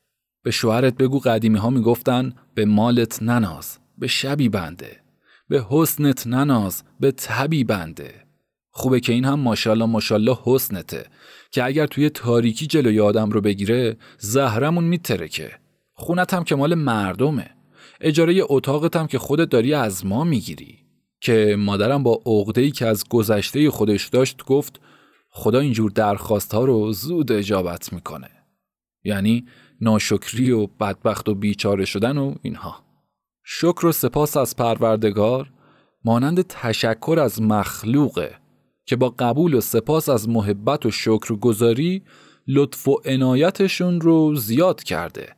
[0.44, 5.02] به شوهرت بگو قدیمی ها می‌گفتن به مالت نناز به شبی بنده.
[5.50, 8.20] به حسنت نناز به تبی بنده.
[8.71, 11.05] خوبه که این هم ماشاءالله ماشاءالله حسنته
[11.51, 15.51] که اگر توی تاریکی جلوی آدم رو بگیره زهرمون میترکه
[15.93, 17.49] خونت هم که مال مردمه.
[18.01, 20.77] اجاره اتاقت هم که خودت داری از ما می‌گیری.
[21.21, 24.79] که مادرم با عقده‌ای که از گذشته خودش داشت گفت
[25.29, 28.29] خدا اینجور درخواست ها رو زود اجابت می‌کنه.
[29.03, 29.45] یعنی
[29.81, 32.84] ناشکری و بدبخت و بیچاره شدن و اینها.
[33.43, 35.51] شکر و سپاس از پروردگار
[36.05, 38.40] مانند تشکر از مخلوقه.
[38.86, 42.04] که با قبول و سپاس از محبت و شکر گذاری
[42.48, 45.36] لطف و عنایتشون رو زیاد کرده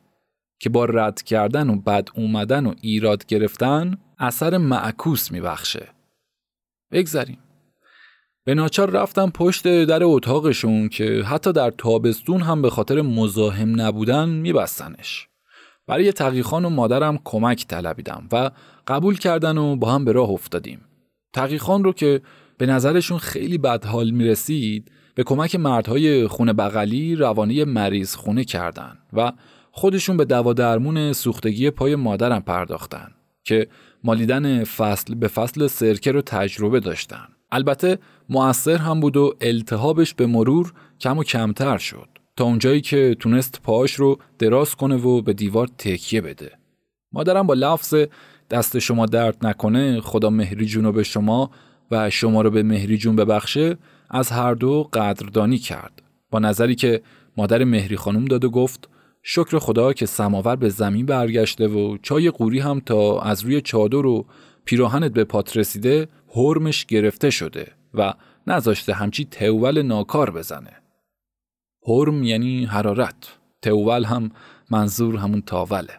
[0.58, 5.88] که با رد کردن و بد اومدن و ایراد گرفتن اثر معکوس میبخشه
[6.92, 7.38] بگذریم
[8.46, 14.28] به ناچار رفتم پشت در اتاقشون که حتی در تابستون هم به خاطر مزاحم نبودن
[14.28, 15.28] میبستنش.
[15.86, 18.50] برای تقیخان و مادرم کمک طلبیدم و
[18.86, 20.80] قبول کردن و با هم به راه افتادیم.
[21.32, 22.20] تقیخان رو که
[22.58, 28.98] به نظرشون خیلی بدحال می رسید به کمک مردهای خونه بغلی روانه مریض خونه کردن
[29.12, 29.32] و
[29.70, 33.08] خودشون به دوا درمون سوختگی پای مادرم پرداختن
[33.44, 33.68] که
[34.04, 37.26] مالیدن فصل به فصل سرکه رو تجربه داشتن.
[37.52, 43.16] البته موثر هم بود و التهابش به مرور کم و کمتر شد تا اونجایی که
[43.20, 46.52] تونست پاش رو دراز کنه و به دیوار تکیه بده.
[47.12, 47.94] مادرم با لفظ
[48.50, 51.50] دست شما درد نکنه خدا مهری جون رو به شما
[51.90, 53.76] و شما رو به مهری جون ببخشه
[54.10, 57.02] از هر دو قدردانی کرد با نظری که
[57.36, 58.88] مادر مهری خانم داد و گفت
[59.22, 64.06] شکر خدا که سماور به زمین برگشته و چای قوری هم تا از روی چادر
[64.06, 64.26] و
[64.64, 68.14] پیراهنت به پات رسیده حرمش گرفته شده و
[68.46, 70.72] نذاشته همچی تول ناکار بزنه.
[71.86, 73.38] حرم یعنی حرارت.
[73.62, 74.30] تول هم
[74.70, 75.98] منظور همون تاوله.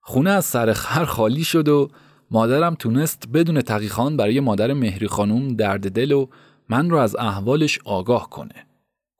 [0.00, 1.88] خونه از سر خر خالی شد و
[2.30, 6.26] مادرم تونست بدون تقیخان برای مادر مهری خانوم درد دل و
[6.68, 8.66] من رو از احوالش آگاه کنه.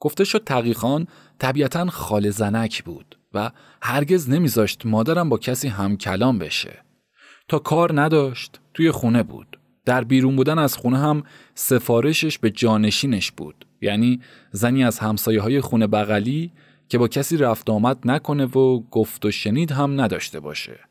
[0.01, 1.07] گفته شد تقیخان
[1.38, 3.51] طبیعتا خال زنک بود و
[3.83, 6.83] هرگز نمیذاشت مادرم با کسی هم کلام بشه.
[7.49, 9.59] تا کار نداشت توی خونه بود.
[9.85, 11.23] در بیرون بودن از خونه هم
[11.55, 13.66] سفارشش به جانشینش بود.
[13.81, 16.53] یعنی زنی از همسایه های خونه بغلی
[16.88, 20.86] که با کسی رفت آمد نکنه و گفت و شنید هم نداشته باشه.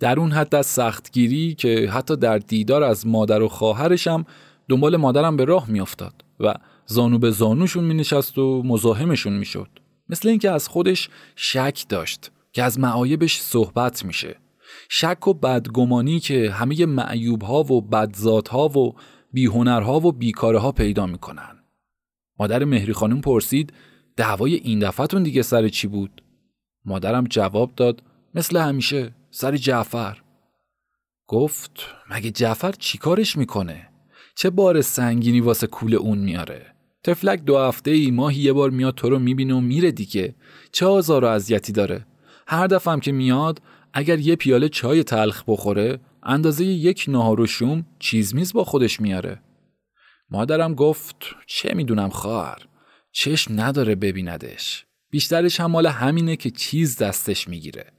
[0.00, 4.26] در اون حد از سختگیری که حتی در دیدار از مادر و خواهرشم
[4.68, 6.54] دنبال مادرم به راه میافتاد و
[6.86, 9.68] زانو به زانوشون می نشست و مزاحمشون می شد.
[10.08, 14.36] مثل اینکه از خودش شک داشت که از معایبش صحبت میشه.
[14.88, 18.94] شک و بدگمانی که همه معیوب ها و بدزات ها و
[19.32, 21.58] بیهنرها و بیکاره ها پیدا می‌کنن.
[22.38, 23.72] مادر مهری خانم پرسید
[24.16, 26.22] دعوای این دفعتون دیگه سر چی بود؟
[26.84, 28.02] مادرم جواب داد
[28.34, 30.18] مثل همیشه سر جعفر.
[31.26, 33.88] گفت مگه جعفر چیکارش می‌کنه؟
[34.36, 38.94] چه بار سنگینی واسه کول اون میاره؟ تفلک دو هفته ای ماهی یه بار میاد
[38.94, 40.34] تو رو می‌بینه و میره دیگه
[40.72, 42.06] چه آزار و اذیتی داره
[42.46, 43.62] هر دفعه که میاد
[43.92, 49.00] اگر یه پیاله چای تلخ بخوره اندازه یک نهار و شوم چیز میز با خودش
[49.00, 49.42] میاره
[50.30, 52.58] مادرم گفت چه می‌دونم خواهر
[53.12, 57.97] چشم نداره ببیندش بیشترش هم مال همینه که چیز دستش می‌گیره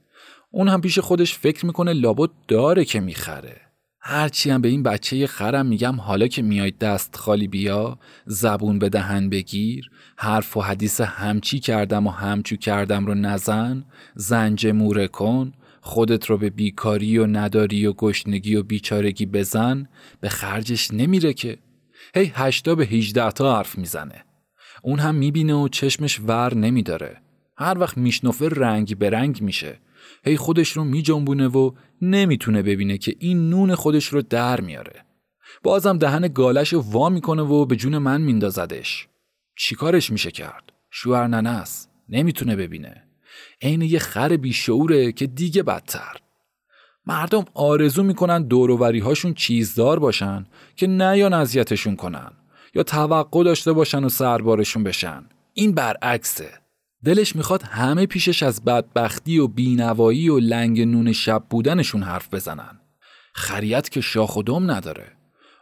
[0.52, 3.60] اون هم پیش خودش فکر می‌کنه لابد داره که می‌خره.
[4.00, 8.88] هرچی هم به این بچه خرم میگم حالا که میاید دست خالی بیا زبون به
[8.88, 13.84] دهن بگیر حرف و حدیث همچی کردم و همچو کردم رو نزن
[14.14, 19.88] زنج موره کن خودت رو به بیکاری و نداری و گشنگی و بیچارگی بزن
[20.20, 21.58] به خرجش نمیره که.
[22.14, 24.24] هی هشتا به هیجده تا حرف می‌زنه.
[24.82, 27.16] اون هم می‌بینه و چشمش ور نمیداره.
[27.56, 29.78] هر وقت میشنفه رنگ به رنگ میشه.
[30.24, 35.04] هی خودش رو میجنبونه و نمی‌تونه ببینه که این نون خودش رو در میاره.
[35.62, 39.08] بازم دهن گالش رو وا می‌کنه و به جون من میندازدش.
[39.56, 43.04] چیکارش میشه کرد؟ شوهر ننس نمی‌تونه ببینه.
[43.62, 46.16] عین یه خر بیشعوره که دیگه بدتر.
[47.06, 50.46] مردم آرزو می‌کنن دورووری هاشون چیزدار باشن
[50.76, 52.32] که نه یا نزیتشون کنن
[52.74, 55.24] یا توقع داشته باشن و سربارشون بشن.
[55.54, 56.50] این برعکسه.
[57.04, 62.80] دلش می‌خواد همه پیشش از بدبختی و بینوایی و لنگ نون شب بودنشون حرف بزنن.
[63.34, 65.12] خریت که شاخ و دم نداره.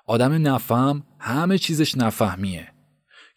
[0.07, 2.69] آدم نفهم همه چیزش نفهمیه.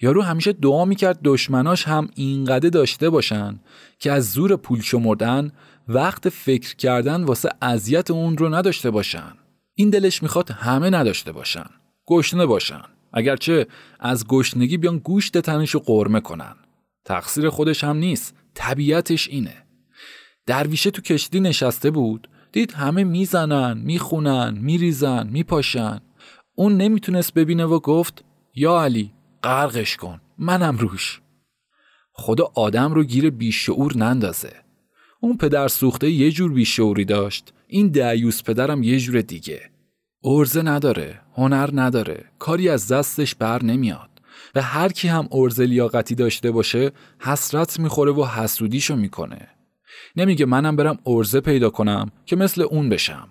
[0.02, 3.60] یارو همیشه دعا می‌کرد دشمناش هم اینقدر داشته باشن
[4.00, 5.52] که از زور پول شمردن
[5.88, 9.34] وقت فکر کردن واسه اذیت اون رو نداشته باشن.
[9.76, 11.66] این دلش می‌خواد همه نداشته باشن.
[12.08, 12.82] گشنه باشن.
[13.14, 13.68] اگرچه
[14.00, 16.56] از گشنگی بیان گوشت تنشو قرمه کنن.
[17.06, 18.36] تقصیر خودش هم نیست.
[18.54, 19.64] طبیعتش اینه.
[20.46, 22.28] درویشه تو کشتی نشسته بود.
[22.52, 26.00] دید همه می‌زنن می‌خونن میریزن میپاشن.
[26.56, 28.24] اون نمی‌تونست ببینه و گفت
[28.56, 30.22] یا علی غرقش کن.
[30.38, 31.22] منم روش.
[32.14, 34.54] خدا آدم رو گیر بیشعور نندازه.
[35.22, 37.54] اون پدر سوخته یه جور بیشعوری داشت.
[37.68, 39.72] این دعیوس پدرم یه جور دیگه.
[40.24, 42.26] ارزه نداره هنر نداره.
[42.40, 44.11] کاری از دستش بر نمیاد.
[44.56, 49.48] و هر کی هم ارز لیاقتی داشته باشه حسرت می‌خوره و حسودیشو می‌کنه.
[50.16, 53.28] نمیگه منم برم ارزه پیدا کنم که مثل اون بشم.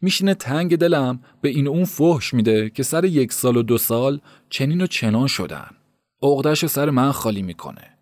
[0.00, 4.20] میشینه تنگ دلم به این اون فحش میده که سر یک سال و دو سال
[4.50, 5.70] چنین و چنان شدن.
[6.22, 7.98] عقدش سر من خالی می‌کنه.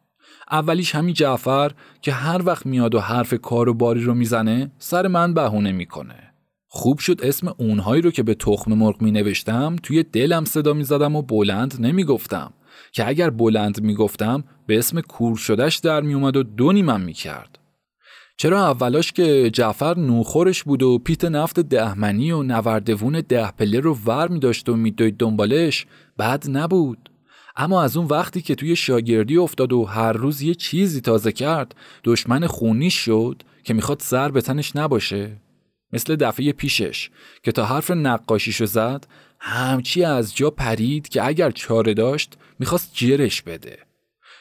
[0.50, 5.06] اولیش همین جعفر که هر وقت میاد و حرف کار و باری رو می‌زنه سر
[5.06, 6.32] من بهونه می‌کنه.
[6.68, 10.84] خوب شد اسم اونهایی رو که به تخم مرغ می نوشتم توی دلم صدا می
[10.84, 12.52] زدم و بلند نمی گفتم
[12.92, 17.00] که اگر بلند می گفتم به اسم کور شدش در می اومد و دو نیمم
[17.00, 17.58] می کرد.
[18.36, 23.98] چرا اولاش که جعفر نوخورش بود و پیت نفت دهمنی و نوردوون ده پله رو
[24.06, 25.86] ور می داشت و می دوید دنبالش
[26.18, 27.10] بد نبود.
[27.56, 31.74] اما از اون وقتی که توی شاگردی افتاد و هر روز یه چیزی تازه کرد
[32.04, 35.36] دشمن خونی شد که می‌خواد سر به تنش نباشه
[35.92, 37.10] مثل دفعه پیشش
[37.42, 39.06] که تا حرف نقاشیشو زد
[39.40, 43.78] همچی از جا پرید که اگر چاره داشت می‌خواست جرش بده.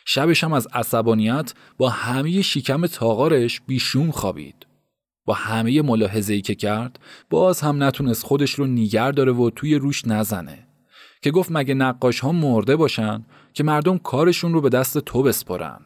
[0.05, 4.65] شبش هم از عصبانیت با همه شیکم تاغارش بیشوم خوابید.
[5.25, 10.07] با همه ملاحظه که کرد باز هم نتونست خودش رو نیگر داره و توی روش
[10.07, 10.67] نزنه.
[11.21, 15.79] که گفت مگه نقاش ها مرده باشن که مردم کارشون رو به دست تو بسپرن.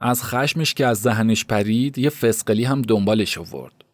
[0.00, 3.84] از خشمش که از ذهنش پرید یه فسقلی هم دنبالش آورد.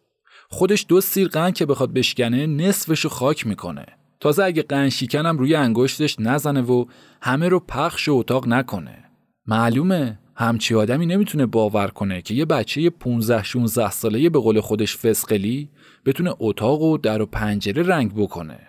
[0.49, 3.85] خودش دو سیر که بخواد بشکنه نصفشو خاک می‌کنه.
[4.19, 6.85] تازه اگه قند شیکنم روی انگشتش نزنه و
[7.21, 9.03] همه رو پخش اتاق نکنه.
[9.47, 14.97] معلومه همچی آدمی نمی‌تونه باور کنه که یه بچه 15 16 ساله به قول خودش
[14.97, 15.69] فسقلی
[16.05, 18.59] بتونه اتاق و در و پنجره رنگ بکنه.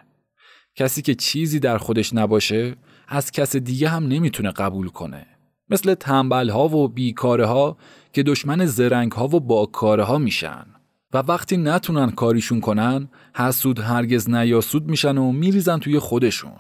[0.76, 2.76] کسی که چیزی در خودش نباشه
[3.08, 5.26] از کس دیگه هم نمی‌تونه قبول کنه.
[5.68, 7.76] مثل تنبل ها و بیکاره ها
[8.12, 10.66] که دشمن زرنگ ها و باکاره ها میشن.
[11.12, 16.58] و وقتی نتونن کاریشون کنن حسود هرگز نیاسود میشن و میریزن توی خودشون.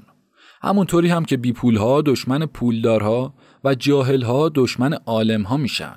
[0.62, 5.96] همونطوری هم که بی ها دشمن پولدارها و جاهل ها دشمن عالم ها میشن.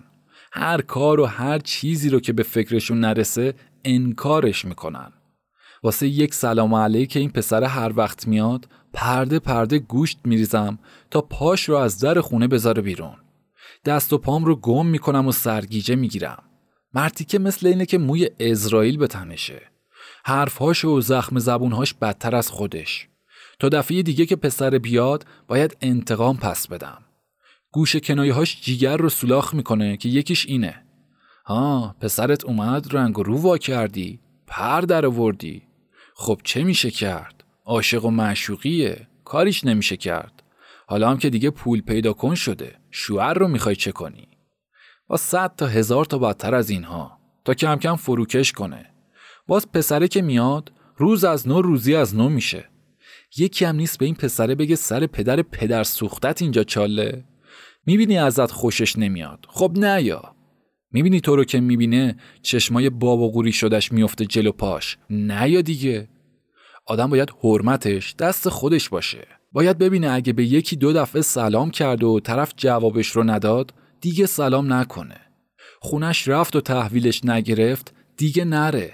[0.51, 3.53] هر کار و هر چیزی رو که به فکرشون نرسه
[3.85, 5.11] انکارش می‌کنن.
[5.83, 10.79] واسه یک سلام علیک که این پسر هر وقت میاد پرده پرده گوشت میریزم
[11.11, 13.15] تا پاش رو از در خونه بذاره بیرون.
[13.85, 16.43] دست و پام رو گم می‌کنم و سرگیجه می‌گیرم.
[16.93, 19.61] مرتی که مثل اینه که موی اسرائیل به تنشه
[20.25, 23.07] حرفهاش و زخم زبونهاش بدتر از خودش.
[23.59, 27.01] تا دفعه دیگه که پسر بیاد باید انتقام پس بدم.
[27.71, 30.83] گوش کنایهاش جیگر رو سولاخ می‌کنه که یکیش اینه.
[31.45, 35.61] ها پسرت اومد رنگ رو وا کردی پر در آوردی.
[36.15, 40.43] خب چه میشه کرد؟ عاشق و معشوقیه کاریش نمیشه کرد.
[40.87, 42.75] حالا هم که دیگه پول پیدا کن شده.
[42.91, 44.28] شوهر رو می‌خوای چه کنی؟
[45.09, 48.85] با صد تا هزار تا بدتر از اینها تا کم کم فروکش کنه.
[49.47, 52.69] باز پسره که میاد روز از نو روزی از نو میشه.
[53.37, 57.23] یکی هم نیست به این پسره بگه سر پدر پدر سوختت اینجا چاله؟
[57.85, 59.45] می‌بینی ازت خوشش نمیاد.
[59.49, 60.35] خب نه یا؟
[60.91, 64.97] می‌بینی تو رو که می‌بینه چشمای باب و شدش میفته جلو پاش.
[65.09, 66.09] نه یا دیگه؟
[66.85, 69.27] آدم باید حرمتش دست خودش باشه.
[69.51, 74.25] باید ببینه اگه به یکی دو دفعه سلام کرد و طرف جوابش رو نداد دیگه
[74.25, 75.21] سلام نکنه.
[75.79, 78.93] خونش رفت و تحویلش نگرفت دیگه نره.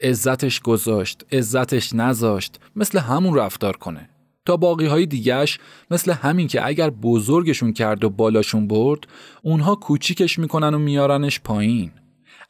[0.00, 4.08] عزتش گذاشت عزتش نذاشت مثل همون رفتار کنه.
[4.44, 5.58] تا باقی های دیگهش
[5.90, 9.06] مثل همین که اگر بزرگشون کرد و بالاشون برد
[9.42, 11.90] اونها کوچیکش می‌کنن و میارنش پایین.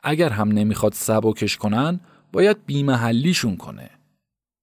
[0.02, 2.00] اگر هم نمی‌خواد سبکش کنن
[2.32, 3.90] باید بیمحلیشون کنه.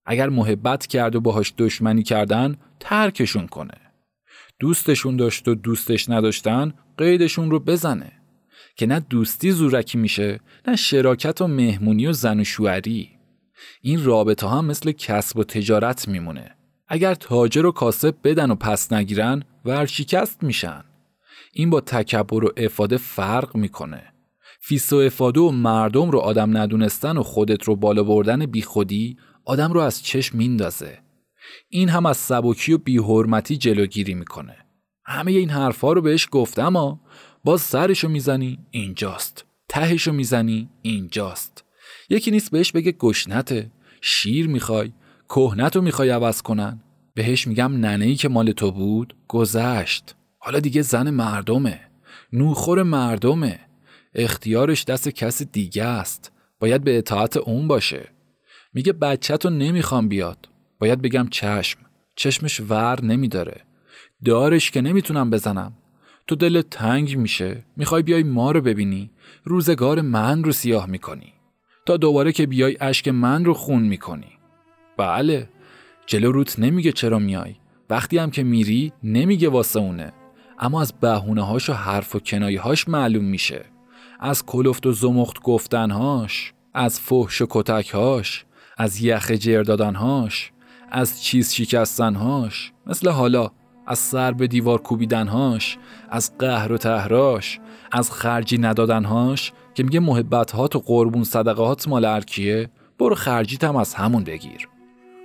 [0.06, 3.78] اگر محبت کرد و باهاش دشمنی کردن ترکشون کنه.
[4.60, 8.12] دوستشون داشت و دوستش نداشتن قیدشون رو بزنه.
[8.76, 13.10] که نه دوستی زورکی میشه نه شراکت و مهمونی و زن و شوهری.
[13.82, 16.56] این رابطه هم مثل کسب و تجارت میمونه.
[16.88, 20.84] اگر تاجر و کاسب بدن و پس نگیرن ورشکست میشن.
[21.54, 24.04] این با تکبر و افاده فرق می‌کنه.
[24.62, 29.74] فیس و افاده و مردم رو آدم ندونستن و خودت رو بالا بردن بیخودی آدم
[29.74, 31.00] رو از چشم میندازه.
[31.70, 34.58] این هم از سبکی و بیحرمتی جلوگیری می‌کنه.
[35.06, 37.00] همه این حرفها رو بهش گفتم اما
[37.44, 39.46] باز سرشو می‌زنی اینجاست.
[39.70, 41.64] تهشو می‌زنی اینجاست.
[42.10, 44.92] یکی نیست بهش بگه گشنته شیر می‌خوای
[45.30, 46.80] کهنتو می‌خوای عوض کنن.
[47.14, 50.16] بهش میگم ننه که مال تو بود گذشت.
[50.40, 51.80] حالا دیگه زن مردمه.
[52.34, 53.60] نوخور مردمه.
[54.16, 56.32] اختیارش دست کس دیگه است.
[56.60, 58.10] باید به اطاعت اون باشه.
[58.74, 60.50] میگه بچه تو نمی‌خوام بیاد.
[60.80, 61.80] باید بگم چشم.
[62.16, 63.62] چشمش ور نمیداره.
[64.26, 65.74] دارش که نمی‌تونم بزنم.
[66.28, 67.66] تو دل تنگ میشه.
[67.78, 69.12] می‌خوای بیای ما رو ببینی.
[69.44, 71.34] روزگار من رو سیاه می‌کنی.
[71.86, 74.32] تا دوباره که بیای اشک من رو خون می‌کنی.
[74.98, 75.50] بله.
[76.06, 77.56] جلو روت نمیگه چرا میای.
[77.90, 80.14] وقتی هم که میری نمیگه واسه اونه.
[80.60, 83.66] اما از بهونه هاش و حرف و کنایه هاش معلوم میشه.
[84.20, 88.46] از کلفت و زمخت گفتنهاش از فحش و کتکهاش
[88.78, 90.52] از یخ جر دادنهاش
[90.92, 92.72] از چیز شکستنهاش.
[92.88, 93.52] مثل حالا
[93.88, 95.78] از سر به دیوار کوبیدنهاش
[96.10, 97.60] از قهر و تهراش
[97.92, 102.70] از خرجی ندادنهاش که میگه محبت و قربون صدقات مال ارکیه
[103.00, 104.70] برو خرجیت هم از همون بگیر.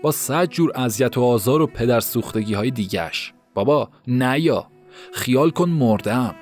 [0.03, 4.67] با صد جور اذیت و آزار و پدر سوختگی های دیگش بابا نیا
[5.13, 6.35] خیال کن مردم.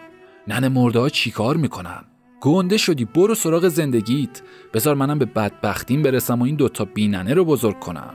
[0.49, 2.05] ننه مرده ها چیکار می‌کنن؟
[2.41, 4.43] گنده شدی برو سراغ زندگیت.
[4.75, 8.15] بذار منم به بدبختیم برسم و این دوتا بیننه رو بزرگ کنم.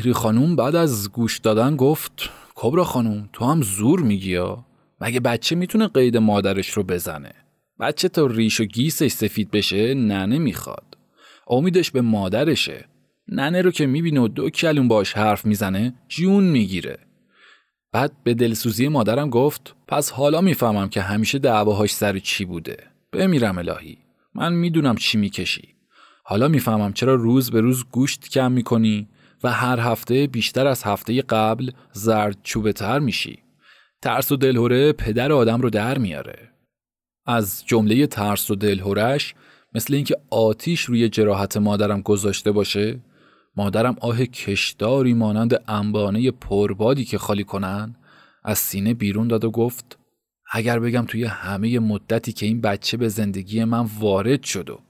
[0.00, 4.64] مهری خانوم بعد از گوش دادن گفت کبرا خانوم تو هم زور میگی یا
[5.00, 7.32] مگه بچه می‌تونه قید مادرش رو بزنه؟
[7.80, 10.98] بچه تا ریش و گیسش سفید بشه ننه می‌خواد.
[11.48, 12.84] امیدش به مادرشه.
[13.28, 16.98] ننه رو که می‌بینه و دو کلون باش حرف می‌زنه جون می‌گیره.
[17.92, 22.76] بعد به دلسوزی مادرم گفت پس حالا می‌فهمم که همیشه دعواهاش سر چی بوده.
[23.12, 23.98] بمیرم الهی.
[24.34, 25.68] من می‌دونم چی می‌کشی.
[26.24, 29.08] حالا می‌فهمم چرا روز به روز گوشت کم می‌کنی.
[29.44, 33.38] و هر هفته بیشتر از هفته قبل زرد چوبه تر میشی.
[34.02, 36.50] ترس و دلهوره پدر آدم رو در میاره.
[37.26, 39.34] از جمله ترس و دلهورش
[39.74, 43.00] مثل اینکه آتیش روی جراحت مادرم گذاشته باشه
[43.56, 47.96] مادرم آه کشداری مانند انبانه پربادی که خالی کنن
[48.44, 49.98] از سینه بیرون داد و گفت
[50.52, 54.80] اگر بگم توی همه مدتی که این بچه به زندگی من وارد شد و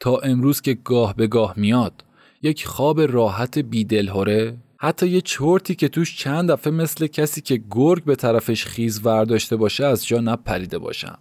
[0.00, 2.04] تا امروز که گاه به گاه میاد
[2.42, 8.04] یک خواب راحت بیدلهوره حتی یه چرتی که توش چند دفعه مثل کسی که گرگ
[8.04, 11.18] به طرفش خیز ورداشته باشه از جا نپریده باشم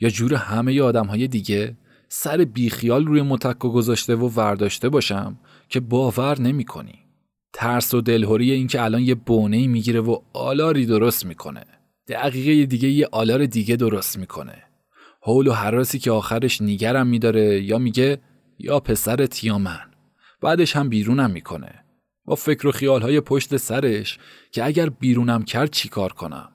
[0.00, 1.76] یا جور همه آدم های دیگه
[2.08, 6.98] سر بیخیال روی متکا گذاشته و ورداشته باشم که باور نمی کنی.
[7.52, 11.64] ترس و دلهوری این که الان یه بونه می‌گیره و آلاری درست می‌کنه.
[12.08, 14.62] دقیقه دیگه یه آلار دیگه درست می‌کنه.
[15.22, 18.20] حول و حراسی که آخرش نیگرم میداره یا میگه
[18.58, 19.93] یا پسرت یا من.
[20.44, 21.84] بعدش هم بیرونم می‌کنه.
[22.24, 24.18] با فکر و خیال های پشت سرش
[24.52, 26.48] که اگر بیرونم کرد چیکار کنم.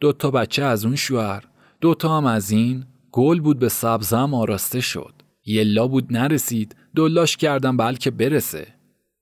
[0.00, 1.44] دو تا بچه از اون شوهر،
[1.80, 5.14] دو تا هم از این گل بود به سبزم آراسته شد.
[5.46, 8.66] یلا بود نرسید دلاش کردم بلکه برسه.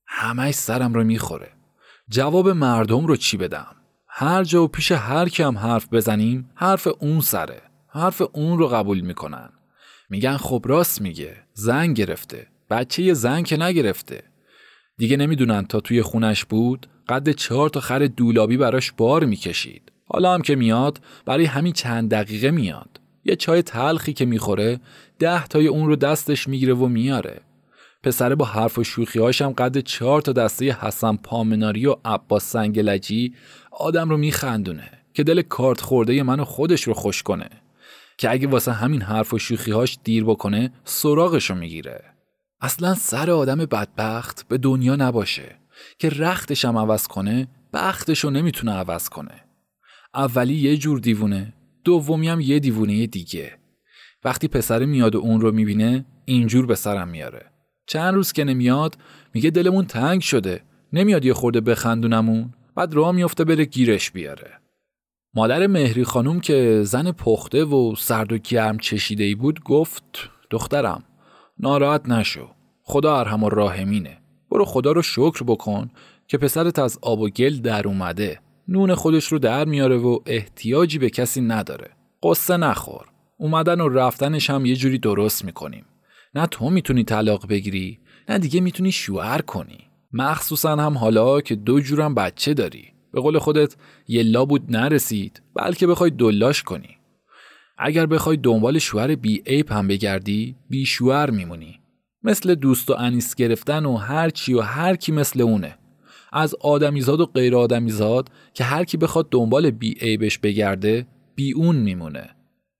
[0.07, 1.53] همش سرم رو می‌خوره.
[2.09, 3.77] جواب مردم رو چی بدم؟
[4.09, 7.63] هر جا و پیش هر کم حرف بزنیم حرف اون سره.
[7.89, 9.51] حرف اون رو قبول می‌کنن.
[10.11, 11.37] میگن خب راست میگه.
[11.53, 12.47] زنگ گرفته.
[12.71, 14.23] بچه یه زنگ که نگرفته.
[14.97, 19.93] دیگه نمی‌دونن تا توی خونش بود قد چهار تا خر دولابی براش بار می‌کشید.
[20.07, 23.01] حالا هم که میاد برای همین چند دقیقه میاد.
[23.25, 24.81] یه چای تلخی که می‌خوره
[25.19, 27.41] ده تای اون رو دستش می‌گیره و میاره.
[28.03, 33.35] پسره با حرف و شوخی هاشم قد چهار تا دسته حسن پامناری و عباس سنگلجی
[33.73, 37.51] آدم رو میخندونه که دل کارت خورده منو خودش رو خوش کنه.
[38.19, 42.05] که اگه واسه همین حرف و شوخی هاش دیر بکنه سراغش رو می‌گیره.
[42.61, 45.57] اصلا سر آدم بدبخت به دنیا نباشه
[45.99, 49.45] که رختش هم عوض کنه بختش رو نمی‌تونه عوض کنه.
[50.15, 51.55] اولی یه جور دیوونه
[51.85, 53.59] دومی هم یه دیوونه دیگه.
[54.25, 57.51] وقتی پسر میاد و اون رو می‌بینه اینجور به سرم میاره.
[57.87, 58.97] چند روز که نمیاد
[59.35, 60.63] میگه دلمون تنگ شده.
[60.93, 64.53] نمیاد یه خورده بخندونمون بعد راه میفته بره گیرش بیاره.
[65.35, 71.05] مادر مهری خانوم که زن پخته و سرد و گرم چشیده ای بود گفت دخترم
[71.61, 72.49] ناراحت نشو.
[72.83, 74.19] خدا ارحم و راهمینه.
[74.51, 75.91] برو خدا رو شکر بکن
[76.27, 78.41] که پسرت از آب و گل در اومده.
[78.69, 81.91] نون خودش رو در میاره و احتیاجی به کسی نداره.
[82.23, 83.07] قصه نخور.
[83.39, 85.85] اومدن و رفتنش هم یه جوری درست می‌کنیم.
[86.35, 87.99] نه تو می‌تونی طلاق بگیری
[88.29, 89.79] نه دیگه می‌تونی شوهر کنی.
[90.13, 92.93] مخصوصا هم حالا که دو جورم بچه داری.
[93.13, 93.77] به قول خودت
[94.09, 96.98] یلا بود نرسید بلکه بخوای دلاش کنی.
[97.79, 101.81] اگر بخوای دنبال شوهر بی عیب هم بگردی بی شوهر میمونی.
[102.23, 105.79] مثل دوست و انیس گرفتن و هر چی و هر کی مثل اونه.
[106.33, 111.77] از آدمیزاد و غیر آدمیزاد که هر کی بخواد دنبال بی عیبش بگرده بی اون
[111.77, 112.31] میمونه.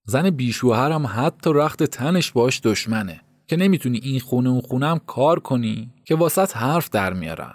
[0.05, 3.21] زن بیشوهر هم حتی رخت تنش باش دشمنه.
[3.49, 7.55] که نمی‌تونی این خونه اون خونه کار کنی که واسط حرف در میارن.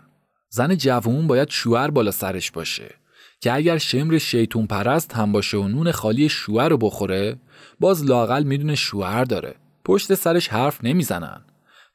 [0.50, 2.96] زن جوون باید شوهر بالا سرش باشه.
[3.44, 7.38] که اگر شمر شیطون پرست هم باشه و نون خالی شوهر رو بخوره
[7.80, 9.56] باز لاقل می‌دونه شوهر داره.
[9.86, 11.42] پشت سرش حرف نمی‌زنن.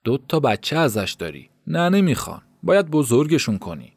[0.04, 1.50] دو تا بچه ازش داری.
[1.66, 2.42] نه نمی‌خوان.
[2.62, 3.92] باید بزرگشون کنی.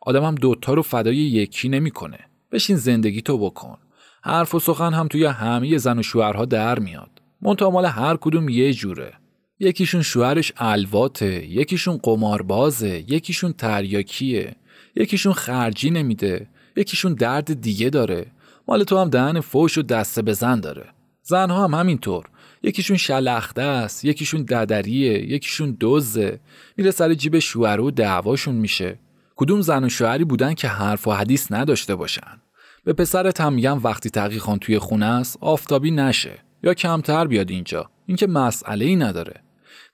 [0.00, 2.18] آدم هم دوتا رو فدای یکی نمی‌کنه.
[2.52, 3.78] بشین زندگی تو بکن.
[4.22, 7.10] حرف و سخن هم توی همه زن و شوهرها در میاد.
[7.40, 9.12] منتها هر کدوم یه جوره.
[9.58, 14.56] یکیشون شوهرش الواته یکیشون قماربازه یکیشون تریاکیه
[14.96, 16.48] یکیشون خرجی نمیده.
[16.76, 18.26] یکیشون درد دیگه داره.
[18.68, 20.84] مال تو هم دهن فوش و دسته بزن داره.
[21.22, 22.24] زنها هم همینطور.
[22.62, 26.40] یکیشون شلخته است یکیشون ددریه یکیشون دزه
[26.76, 28.98] میره سر جیب شوهر و دعواشون میشه.
[29.36, 32.40] کدوم زن و شوهری بودن که حرف و حدیث نداشته باشن؟
[32.84, 36.38] به پسرت هم میگم وقتی تقیخان توی خونه است آفتابی نشه.
[36.62, 37.90] یا کمتر بیاد اینجا.
[38.06, 39.34] اینکه مسئله ای نداره.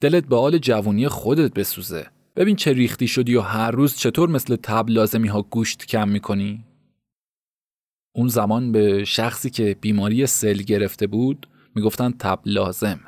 [0.00, 2.06] دلت به حال جوونی خودت بسوزه.
[2.36, 6.64] ببین چه ریختی شدی و هر روز چطور مثل تب لازمی ها گوشت کم می‌کنی؟
[8.12, 13.00] اون زمان به شخصی که بیماری سل گرفته بود می‌گفتن تب لازم.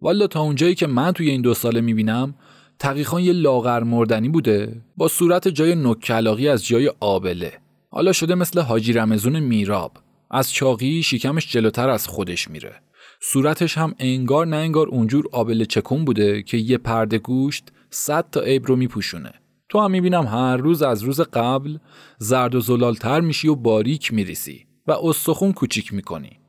[0.00, 2.34] والا تا اونجایی که من توی این دو ساله می‌بینم
[2.78, 7.52] تقیخان یه لاغر مردنی بوده با صورت جای نکلاقی از جای آبله.
[7.90, 9.92] حالا شده مثل حاجی رمزون میراب.
[10.30, 12.74] از چاقی شیکمش جلوتر از خودش میره.
[13.20, 18.40] صورتش هم انگار نه انگار اونجور آبله چکون بوده که یه پرده گوشت صد تا
[18.40, 19.32] عیب رو میپوشونه.
[19.68, 21.78] تو هم می‌بینم هر روز از روز قبل
[22.18, 26.40] زرد و زلالتر میشی و باریک میریسی و استخون کوچیک می‌کنی.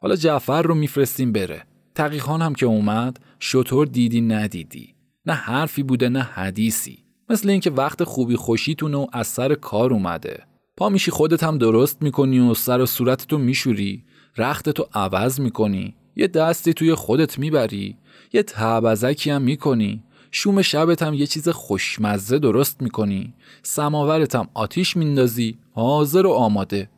[0.00, 1.62] حالا جعفر رو میفرستیم بره.
[1.94, 4.94] تقیخان هم که اومد شطور دیدی ندیدی.
[5.26, 6.98] نه حرفی بوده نه حدیثی.
[7.28, 10.42] مثل اینکه وقت خوبی خوشیتون و از سر کار اومده.
[10.76, 14.04] پا میشی خودت هم درست می‌کنی و سر و صورتتو میشوری.
[14.36, 15.94] رختتو عوض می‌کنی.
[16.16, 17.96] یه دستی توی خودت می‌بری.
[18.32, 20.02] یه تعبزکی هم می‌کنی.
[20.36, 23.34] شوم شبت هم یه چیز خوشمزه درست می‌کنی.
[23.62, 25.58] سماورت هم آتیش میندازی.
[25.72, 26.90] حاضر و آماده.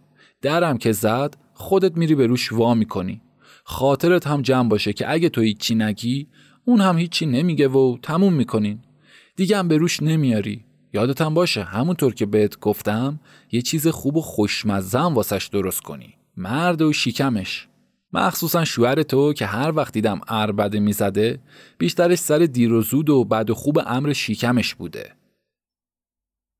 [0.42, 3.20] درم که زد خودت میری به روش وا می‌کنی.
[3.64, 6.26] خاطرت هم جمع باشه که اگه تو هیچی نگی
[6.64, 8.78] اون هم هیچی نمیگه و تموم می‌کنین.
[9.36, 10.64] دیگه هم به روش نمیاری.
[10.92, 13.20] یادت هم باشه همونطور که بهت گفتم
[13.52, 16.14] یه چیز خوب و خوشمزه هم واسش درست کنی.
[16.36, 17.68] مرد و شیکمش
[18.16, 21.38] مخصوصا شوهر تو که هر وقت دیدم اربده می‌زده
[21.78, 25.12] بیشترش سر دیر و زود و و خوب امر شیکمش بوده.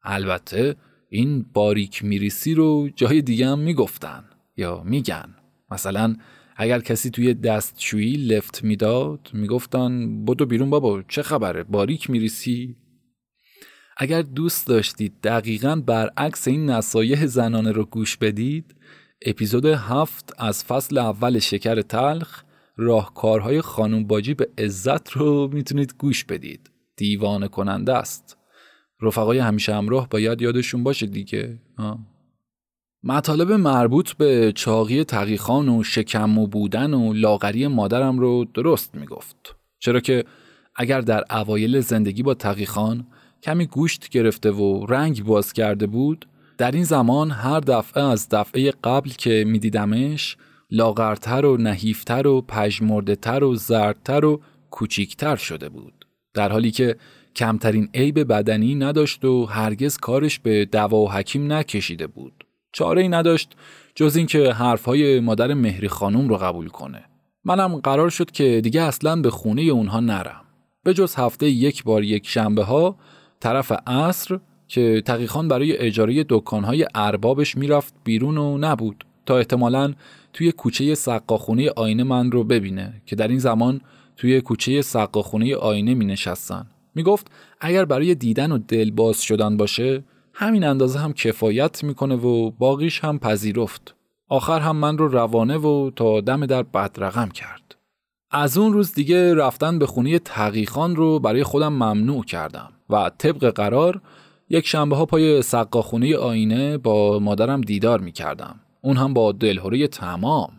[0.03, 0.77] البته
[1.09, 4.25] این باریک میریسی رو جای دیگه هم می‌گفتن
[4.57, 5.35] یا میگن.
[5.71, 6.17] مثلا
[6.57, 12.77] اگر کسی توی دستشویی لفت می‌داد می‌گفتن بدو بیرون بابا چه خبره باریک میریسی؟
[13.97, 18.75] اگر دوست داشتید دقیقا برعکس این نصایح زنانه رو گوش بدید
[19.23, 22.43] اپیزود هفت از فصل اول شکر تلخ
[22.77, 26.71] راهکارهای خانم باجی به عزت رو می‌تونید گوش بدید.
[26.97, 28.39] دیوانه کننده است.
[29.03, 31.59] رفقای همیشه همراه باید یادشون باشه دیگه.
[33.03, 39.57] مطالب مربوط به چاقی تقیخان و شکم و بودن و لاغری مادرم رو درست می‌گفت.
[39.79, 40.25] چرا که
[40.77, 43.07] اگر در اوایل زندگی با تقیخان
[43.43, 46.27] کمی گوشت گرفته و رنگ باز کرده بود
[46.59, 50.37] در این زمان هر دفعه از دفعه قبل که میدیدمش
[50.71, 54.41] لاغرتر و نحیفتر و پژمردهتر و زردتر و
[54.71, 56.07] کوچیکتر شده بود.
[56.35, 56.97] در حالی که
[57.37, 62.47] کمترین عیب بدنی نداشت و هرگز کارش به دوا و حکیم نکشیده بود.
[62.73, 63.57] چاره ای نداشت
[63.95, 67.05] جز اینکه حرفهای مادر مهری خانوم رو قبول کنه.
[67.45, 70.45] منم قرار شد که دیگه اصلا به خونه اونها نرم.
[70.83, 72.97] به جز هفته یک بار یک شنبه ها
[73.41, 74.39] طرف عصر
[74.69, 79.95] که تقیخان برای اجاره دکانهای اربابش می‌رفت بیرون و نبود تا احتمالا
[80.33, 83.81] توی کوچه سقاخونه آینه من رو ببینه که در این زمان
[84.17, 86.67] توی کوچه سقاخونه آینه می نشستن.
[86.95, 90.05] می گفت اگر برای دیدن و دل باز شدن باشه
[90.35, 93.95] همین اندازه هم کفایت می‌کنه و باقیش هم پذیرفت.
[94.29, 97.77] آخر هم من رو روانه و تا دم در بدرقم کرد.
[98.31, 103.51] از اون روز دیگه رفتن به خونه تقیخان رو برای خودم ممنوع کردم و طبق
[103.51, 104.01] قرار
[104.49, 108.61] یک شنبه ها پای سقاخونه آینه با مادرم دیدار می کردم.
[108.81, 110.53] اون هم با دلهوری تمام.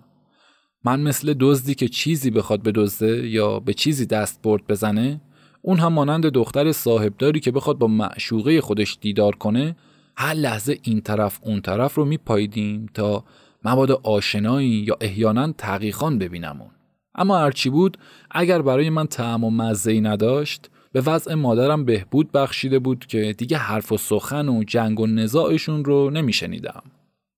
[0.84, 5.22] من مثل دزدی که چیزی بخواد بدزده یا به چیزی دست برد بزنه
[5.62, 9.76] اون هم مانند دختر صاحبداری که بخواد با معشوقه خودش دیدار کنه
[10.18, 13.24] هر لحظه این طرف اون طرف رو میپاییدیم تا
[13.66, 16.70] مبادا آشنایی یا احیانا تقیخان ببینمون
[17.16, 17.98] اما هرچی بود
[18.32, 23.58] اگر برای من تعم و مزه نداشت به وضع مادرم بهبود بخشیده بود که دیگه
[23.58, 26.84] حرف و سخن و جنگ و نزاعشون رو نمیشنیدم.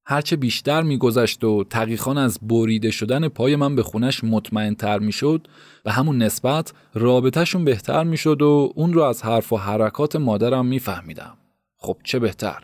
[0.06, 5.48] هرچه بیشتر میگذشت و تقیخان از بریده شدن پای من به خونش مطمئن تر می‌شد
[5.84, 11.38] به همون نسبت رابطهشون بهتر می‌شد و اون رو از حرف و حرکات مادرم میفهمیدم.
[11.78, 12.64] خب چه بهتر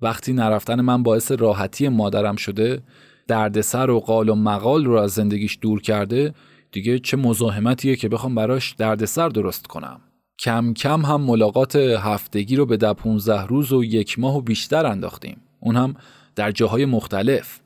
[0.00, 2.82] وقتی نرفتن من باعث راحتی مادرم شده
[3.28, 6.34] دردسر و قال و مقال رو از زندگیش دور کرده
[6.72, 10.00] دیگه چه مزاحمتیه که بخوام براش دردسر درست کنم
[10.38, 14.86] کم کم هم ملاقات هفتگی رو به ده 15 روز و یک ماه و بیشتر
[14.86, 15.40] انداختیم.
[15.60, 15.94] اون هم
[16.36, 17.60] در جاهای مختلف.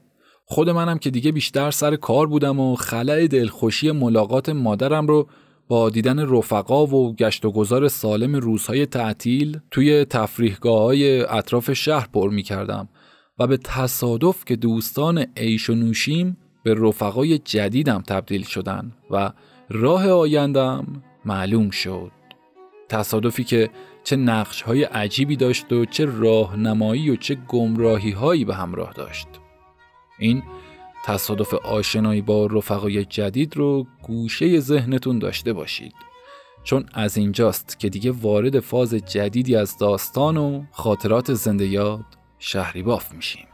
[0.45, 5.29] خود منم که دیگه بیشتر سر کار بودم و خلع دلخوشی ملاقات مادرم رو
[5.69, 12.09] با دیدن رفقا و گشت و گذار سالم روزهای تعطیل توی تفریحگاه های اطراف شهر
[12.12, 12.89] پر می کردم
[13.39, 19.33] و به تصادف که دوستان عیش و نوشیم به رفقای جدیدم تبدیل شدن و
[19.71, 22.16] راه آیندم معلوم شد.
[22.89, 23.70] تصادفی که
[24.05, 29.28] چه نقش های عجیبی داشت و چه راهنمایی و چه گمراهی هایی به همراه داشت.
[30.18, 30.43] این
[31.05, 35.95] تصادف آشنایی با رفقای جدید رو گوشه ذهنتون داشته باشید.
[36.64, 42.05] چون از اینجاست که دیگه وارد فاز جدیدی از داستان و خاطرات زنده یاد
[42.39, 43.47] شهری باف میشیم.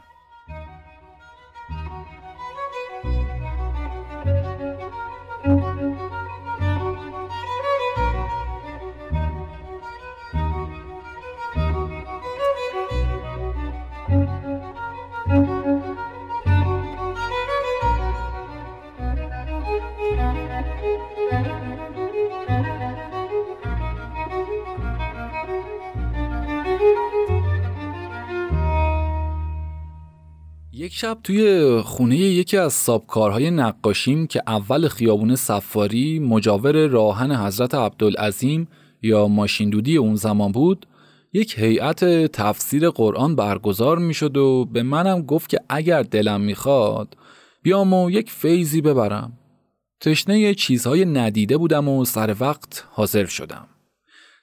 [30.75, 37.75] یک شب توی خونه یکی از سابکارهای نقاشیم که اول خیابون سفاری مجاور راهن حضرت
[37.75, 38.67] عبدالعظیم
[39.01, 40.85] یا ماشیندودی اون زمان بود
[41.33, 47.17] یک هیئت تفسیر قرآن برگزار می‌شد و به منم گفت که اگر دلم می‌خواد
[47.61, 49.33] بیام و یک فیزی ببرم.
[50.03, 53.67] تشنه چیزهای ندیده بودم و سر وقت حاضر شدم.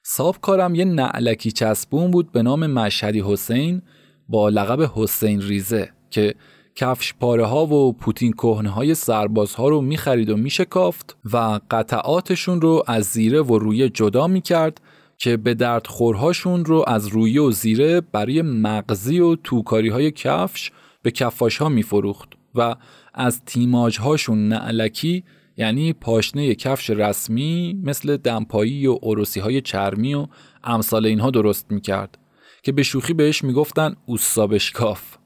[0.03, 3.83] صاحب کارم یه نعلکی چسبون بود به نام مشهدی حسین
[4.29, 6.35] با لقب حسین ریزه که
[6.75, 12.61] کفش پاره ها و پوتین کهنه های سرباز ها رو می‌خرید و میشکافت و قطعاتشون
[12.61, 14.81] رو از زیره و رویه جدا می‌کرد
[15.19, 20.73] که به درد خورهاشون رو از رویه و زیره برای مغزی و توکاری های کفش
[21.03, 22.77] به کفاش ها میفروخت و
[23.15, 25.25] از تیماج هاشون نعلکی
[25.61, 30.27] یعنی پاشنه کفش رسمی مثل دمپایی و عروسی های چرمی و
[30.65, 32.19] امثال اینها درست می‌کرد
[32.63, 35.17] که به شوخی بهش می‌گفتن اوسابشکاف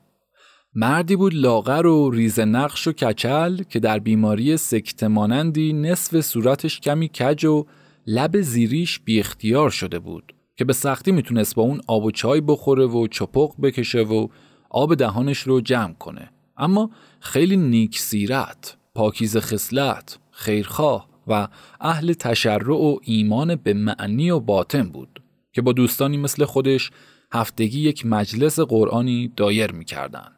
[0.75, 6.81] مردی بود لاغر و ریز نقش و کچل که در بیماری سکته مانندی نصف صورتش
[6.81, 7.67] کمی کج و
[8.07, 12.41] لب زیریش بی اختیار شده بود که به سختی می‌تونست با اون آب و چای
[12.41, 14.29] بخوره و چپق بکشه و
[14.71, 16.31] آب دهانش رو جمع کنه.
[16.57, 21.49] اما خیلی نیک سیرت، پاکیز خصلت، خیرخواه و
[21.81, 25.23] اهل تشرع و ایمان به معنی و باطن بود
[25.53, 26.91] که با دوستانی مثل خودش
[27.33, 30.29] هفتگی یک مجلس قرآنی دایر می‌کردن.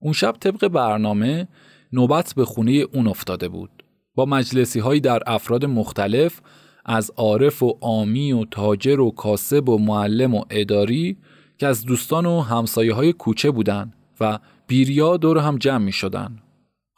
[0.00, 1.48] اون شب طبق برنامه
[1.92, 3.70] نوبت به خونه اون افتاده بود.
[4.14, 6.40] با مجلسی هایی در افراد مختلف
[6.84, 11.16] از عارف و آمی و تاجر و کاسب و معلم و اداری
[11.58, 16.43] که از دوستان و همسایه های کوچه بودن و بیریا دور هم جمع می شدن.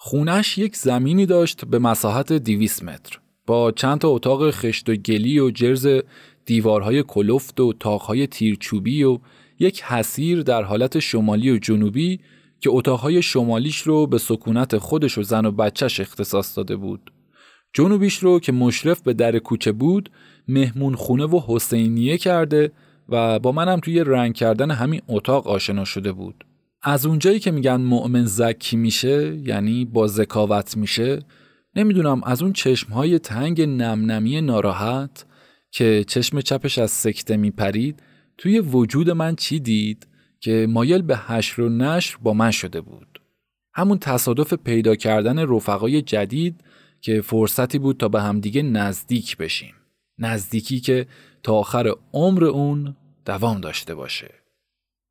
[0.06, 5.38] خونش یک زمینی داشت به مساحت 200 متر با چند تا اتاق خشت و گلی
[5.38, 5.88] و جرز
[6.44, 9.18] دیوارهای کلفت و تاقهای تیرچوبی و
[9.58, 12.20] یک حسیر در حالت شمالی و جنوبی
[12.60, 17.12] که اتاقهای شمالیش رو به سکونت خودش و زن و بچهش اختصاص داده بود.
[17.72, 20.10] جنوبیش رو که مشرف به در کوچه بود
[20.48, 22.72] مهمون خونه و حسینیه کرده
[23.08, 26.44] و با منم توی رنگ کردن همین اتاق آشنا شده بود.
[26.88, 31.22] از اونجایی که میگن مؤمن زکی میشه یعنی با ذکاوت میشه
[31.76, 35.26] نمی‌دونم از اون چشمهای تنگ نمنمی ناراحت
[35.70, 38.02] که چشم چپش از سکته میپرید
[38.38, 40.06] توی وجود من چی دید
[40.40, 43.20] که مایل به حشر و نشر با من شده بود.
[43.74, 46.60] همون تصادف پیدا کردن رفقای جدید
[47.00, 49.74] که فرصتی بود تا به همدیگه نزدیک بشیم.
[50.18, 51.06] نزدیکی که
[51.42, 54.30] تا آخر عمر اون دوام داشته باشه.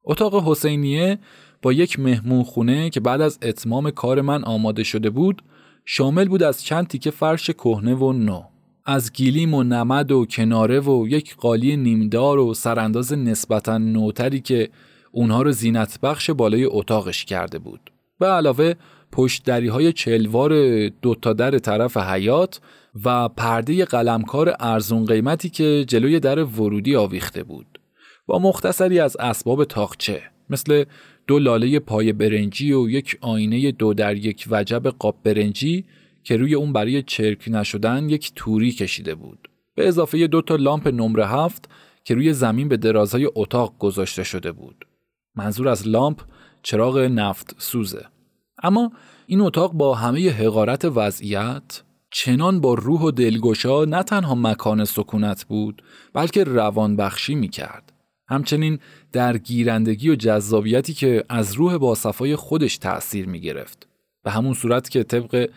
[0.06, 1.20] اتاق حسینیه
[1.66, 5.42] با یک مهمون خونه که بعد از اتمام کار من آماده شده بود
[5.86, 8.44] شامل بود از چند تیکه فرش کهنه و نو.
[8.86, 14.70] از گیلیم و نمد و کناره و یک قالی نیمدار و سرانداز نسبتا نوتری که
[15.12, 17.92] اونها رو زینت بخش بالای اتاقش کرده بود.
[18.20, 18.74] به علاوه
[19.12, 22.60] پشت دری های چلوار دوتا در طرف حیات
[23.06, 27.80] و پرده قلمکار ارزون قیمتی که جلوی در ورودی آویخته بود.
[28.26, 30.86] با مختصری از اسباب تاقچه مثل
[31.28, 35.86] دو لاله پای برنجی و یک آینه دو در یک وجب قاب برنجی
[36.24, 39.50] که روی اون برای چرک نشدن یک توری کشیده بود.
[39.76, 41.70] به اضافه دو تا لامپ نمره هفت
[42.04, 44.86] که روی زمین به درازهای اتاق گذاشته شده بود.
[45.36, 46.22] منظور از لامپ
[46.64, 48.06] چراغ نفت سوزه.
[48.64, 48.92] اما
[49.28, 55.46] این اتاق با همه حقارت وضعیت چنان با روح و دلگشا نه تنها مکان سکونت
[55.46, 55.82] بود
[56.14, 57.85] بلکه روان بخشی می کرد.
[58.28, 58.80] همچنین
[59.12, 63.88] در گیرندگی و جذابیتی که از روح با صفای خودش تأثیر می گرفت.
[64.24, 65.50] به همون صورت که طبق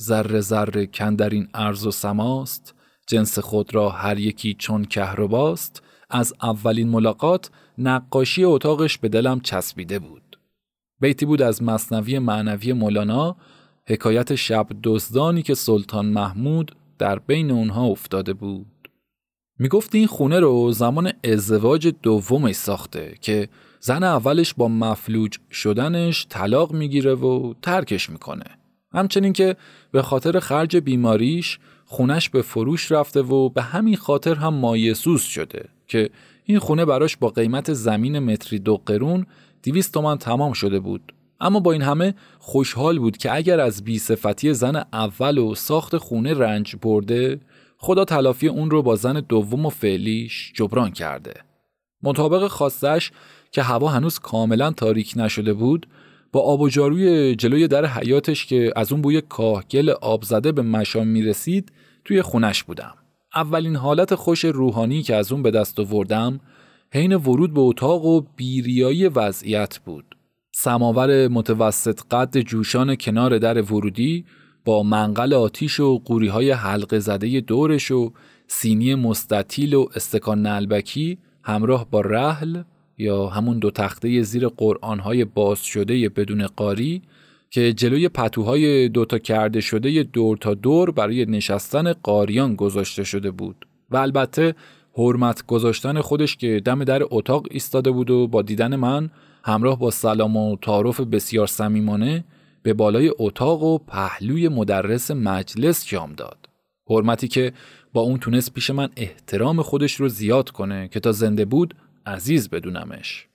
[0.00, 2.74] ذره ذره کندرین ارز و سماست
[3.06, 9.98] جنس خود را هر یکی چون کهرباست از اولین ملاقات نقاشی اتاقش به دلم چسبیده
[9.98, 10.38] بود.
[11.00, 13.36] بیتی بود از مصنوی معنوی مولانا
[13.86, 18.66] حکایت شب دزدانی که سلطان محمود در بین اونها افتاده بود.
[19.62, 23.48] می‌گفت این خونه رو زمان ازدواج دومش ساخته که
[23.80, 28.44] زن اولش با مفلوج شدنش طلاق می‌گیره و ترکش می‌کنه.
[28.92, 29.56] همچنین که
[29.92, 35.68] به خاطر خرج بیماریش خونش به فروش رفته و به همین خاطر هم مایسوس شده
[35.86, 36.10] که
[36.44, 39.26] این خونه براش با قیمت زمین متری دو قرون
[39.62, 44.54] دیویست تومن تمام شده بود اما با این همه خوشحال بود که اگر از بیصفتی
[44.54, 47.40] زن اول و ساخت خونه رنج برده
[47.82, 51.34] خدا تلافی اون رو با زن دوم و فعلیش جبران کرده
[52.02, 53.12] مطابق خواستش
[53.52, 55.86] که هوا هنوز کاملا تاریک نشده بود
[56.32, 60.62] با آب و جاروی جلوی در حیاتش که از اون بوی کاهگل آب زده به
[60.62, 61.72] مشام می رسید
[62.04, 62.94] توی خونش بودم.
[63.34, 66.40] اولین حالت خوش روحانی که از اون به دست آوردم
[66.92, 70.16] حین ورود به اتاق و بیریایی وضعیت بود.
[70.52, 74.24] سماور متوسط قد جوشان کنار در ورودی
[74.64, 78.12] با منقل آتیش و قوری های حلقه زده دورش و
[78.46, 82.62] سینی مستطیل و استکان نلبکی همراه با رحل
[82.98, 87.02] یا همون دو تخته زیر قرآنهای باز شده بدون قاری
[87.50, 93.66] که جلوی پتوهای دوتا کرده شده دور تا دور برای نشستن قاریان گذاشته شده بود
[93.90, 94.54] و البته
[94.94, 99.10] حرمت گذاشتن خودش که دم در اتاق ایستاده بود و با دیدن من
[99.44, 102.24] همراه با سلام و تعارف بسیار صمیمانه
[102.62, 106.48] به بالای اتاق و پهلوی مدرس مجلس جام داد.
[106.88, 107.52] حرمتی که
[107.92, 111.74] با اون تونست پیش من احترام خودش رو زیاد کنه که تا زنده بود
[112.06, 113.26] عزیز بدونمش.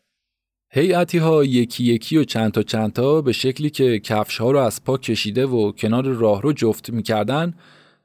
[0.72, 4.60] هیئتی ها یکی یکی و چند تا چند تا به شکلی که کفش ها رو
[4.60, 7.54] از پا کشیده و کنار راه رو جفت می‌کردن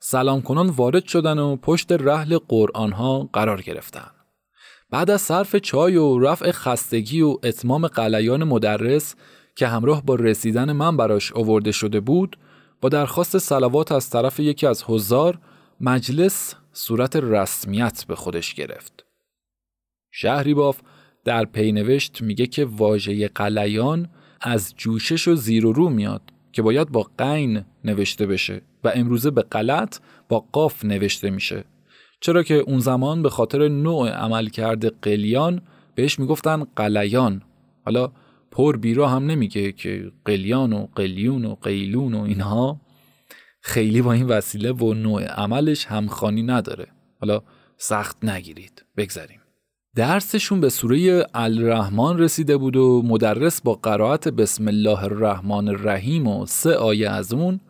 [0.00, 4.10] سلام کنان وارد شدن و پشت رحل قرآن ها قرار گرفتن.
[4.90, 9.14] بعد از صرف چای و رفع خستگی و اتمام قلیان مدرس
[9.60, 12.36] که همراه با رسیدن من براش آورده شده بود
[12.80, 15.38] با درخواست سلوات از طرف یکی از حضار
[15.80, 19.04] مجلس صورت رسمیت به خودش گرفت.
[20.10, 20.80] شهری باف
[21.24, 24.08] در پینوشت میگه که واژه قلیان
[24.40, 29.30] از جوشش و زیر و رو میاد که باید با قین نوشته بشه و امروزه
[29.30, 29.98] به غلط
[30.28, 31.64] با قاف نوشته میشه
[32.20, 35.62] چرا که اون زمان به خاطر نوع عمل کرده قلیان
[35.94, 37.42] بهش می‌گفتن قلیان
[37.84, 38.12] حالا
[38.50, 42.80] پر بیرا هم نمیگه که قلیان و قلیون و قیلون و اینها
[43.60, 46.86] خیلی با این وسیله و نوع عملش همخانی نداره.
[47.20, 47.42] حالا
[47.76, 48.84] سخت نگیرید.
[48.96, 49.40] بگذاریم.
[49.96, 56.46] درسشون به سوره الرحمن رسیده بود و مدرس با قرائت بسم الله الرحمن الرحیم و
[56.46, 57.60] سه آیه از اون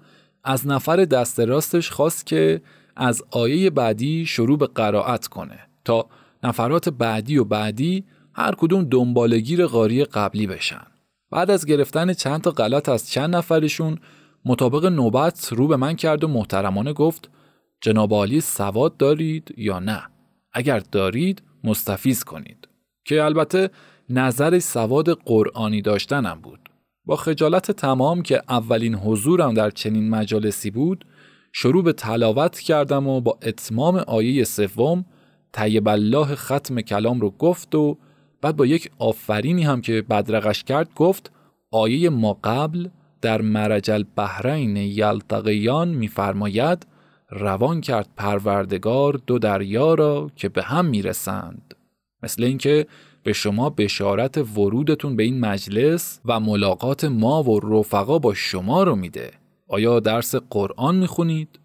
[0.45, 2.61] از نفر دست راستش خواست که
[2.97, 6.07] از آیه بعدی شروع به قرائت کنه تا
[6.43, 10.87] نفرات بعدی و بعدی هر کدوم دنبالگیر قاری قبلی بشن.
[11.31, 13.99] بعد از گرفتن چند تا غلط از چند نفرشون
[14.45, 17.31] مطابق نوبت رو به من کرد و محترمانه گفت
[17.81, 20.03] جناب عالی سواد دارید یا نه؟
[20.53, 22.69] اگر دارید مستفیز کنید.
[23.05, 23.71] که البته
[24.11, 26.61] نظر سواد قرآنی داشتنم بود.
[27.05, 31.05] با خجالت تمام که اولین حضورم در چنین مجالسی بود
[31.53, 35.05] شروع به تلاوت کردم و با اتمام آیه سوم
[35.53, 37.99] طیب الله ختم کلام رو گفت و
[38.43, 41.33] بعد با یک آفرینی هم که بدرقش کرد گفت
[41.71, 42.89] آیه ما قبل
[43.21, 46.87] در مرج البحرین یلتقیان میفرماید
[47.31, 51.75] روان کرد پروردگار دو دریا را که به هم می‌رسند.
[52.23, 52.87] مثل اینکه
[53.23, 58.97] به شما بشارت ورودتون به این مجلس و ملاقات ما و رفقا با شما رو
[58.97, 59.31] میده.
[59.69, 61.61] آیا درس قرآن می‌خونید؟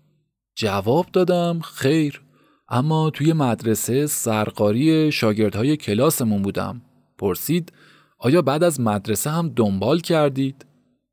[0.55, 2.24] جواب دادم خیر.
[2.67, 6.81] اما توی مدرسه سرقاری شاگردهای کلاسمون بودم.
[7.17, 7.73] پرسید
[8.19, 10.65] آیا بعد از مدرسه هم دنبال کردید؟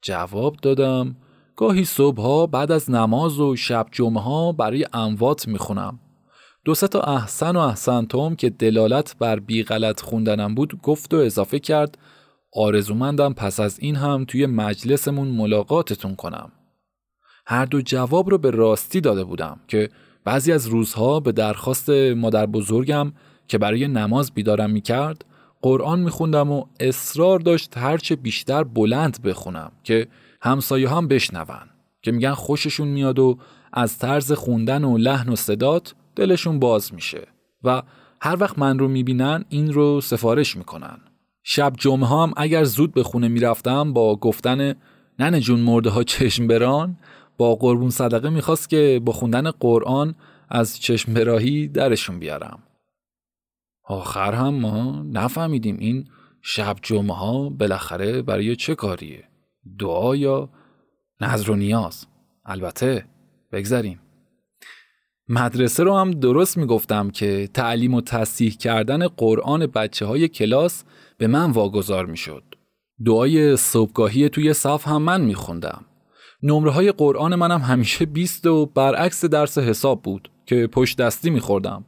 [0.02, 1.16] جواب دادم
[1.56, 5.98] گاهی صبحها بعد از نماز و شب جمعه ها برای اموات می‌خونم.
[6.64, 11.16] دو تا احسن و احسن توم که دلالت بر بی غلط خوندنم بود گفت و
[11.16, 11.98] اضافه کرد
[12.54, 16.52] آرزومندم پس از این هم توی مجلسمون ملاقاتتون کنم.
[17.46, 19.88] هر دو جواب رو به راستی داده بودم که
[20.24, 23.12] بعضی از روزها به درخواست مادر بزرگم
[23.48, 25.24] که برای نماز بیدارم می‌کرد
[25.62, 30.08] قرآن میخوندم و اصرار داشت هرچه بیشتر بلند بخونم که
[30.42, 31.46] همسایه هم بشنون
[32.02, 33.38] که میگن خوششون میاد و
[33.72, 37.28] از طرز خوندن و لحن و صدات دلشون باز میشه
[37.64, 37.82] و
[38.20, 40.98] هر وقت من رو می‌بینن این رو سفارش می‌کنن.
[41.42, 44.74] شب جمعه هم اگر زود به خونه می‌رفتم با گفتن
[45.18, 46.96] ننه جون مرده ها چشم بران
[47.50, 50.14] قربون صدقه می‌خواست که با خوندن قرآن
[50.48, 52.62] از چشم براهی درشون بیارم
[53.84, 56.08] آخر هم ما نفهمیدیم این
[56.42, 59.24] شب جمعه ها بالاخره برای چه کاریه
[59.78, 60.48] دعا یا
[61.20, 62.06] نظر و نیاز
[62.44, 63.04] البته
[63.52, 64.00] بگذاریم
[65.28, 70.84] مدرسه رو هم درست می‌گفتم که تعلیم و تصیح کردن قرآن بچه های کلاس
[71.18, 72.44] به من واگذار می‌شد.
[73.04, 75.84] دعای صبحگاهی توی صف هم من میخوندم.
[76.42, 81.84] نمره های قرآن منم همیشه 20 و برعکس درس حساب بود که پشت دستی میخوردم.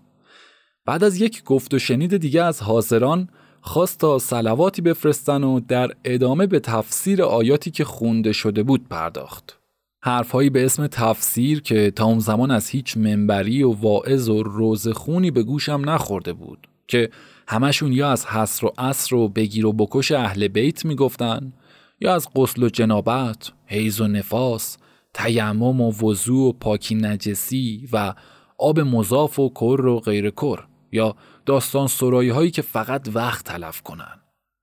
[0.86, 3.28] بعد از یک گفت و شنید دیگه از حاضران
[3.60, 9.58] خواست تا سلواتی بفرستن و در ادامه به تفسیر آیاتی که خونده شده بود پرداخت.
[10.02, 15.30] حرفهایی به اسم تفسیر که تا اون زمان از هیچ منبری و واعظ و روزخونی
[15.30, 17.10] به گوشم نخورده بود که
[17.48, 21.52] همشون یا از حسر و عصر و بگیر و بکش اهل بیت می‌گفتن
[22.00, 24.76] یا از قسل و جنابت، حیز و نفاس،
[25.14, 28.14] تیمم و وضوع و پاکی نجسی و
[28.58, 31.16] آب مضاف و کر و غیر کر یا
[31.46, 34.20] داستان سرایی هایی که فقط وقت تلف کنن.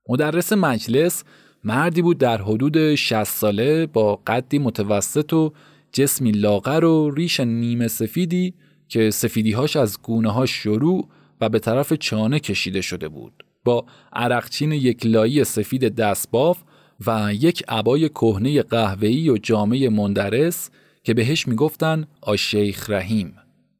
[0.08, 1.24] مدرس مجلس
[1.64, 5.52] مردی بود در حدود 60 ساله با قدی متوسط و
[5.92, 8.54] جسمی لاغر و ریش نیمه سفیدی
[8.88, 11.08] که سفیدیهاش از گونه ها شروع
[11.40, 16.58] و به طرف چانه کشیده شده بود با عرقچین یک لایی سفید دستباف
[17.06, 20.70] و یک عبای کهنه قهوه‌ای و جامعه مندرس
[21.04, 23.34] که بهش می‌گفتن آشیخ رحیم.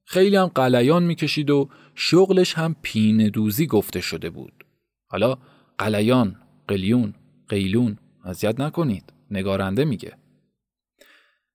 [0.05, 4.65] خیلی هم قلیان می‌کشید و شغلش هم پین دوزی گفته شده بود.
[5.09, 5.39] حالا
[5.79, 6.37] قلیان
[6.69, 7.15] قلیون
[7.49, 10.13] قیلون اذیت نکنید نگارنده میگه.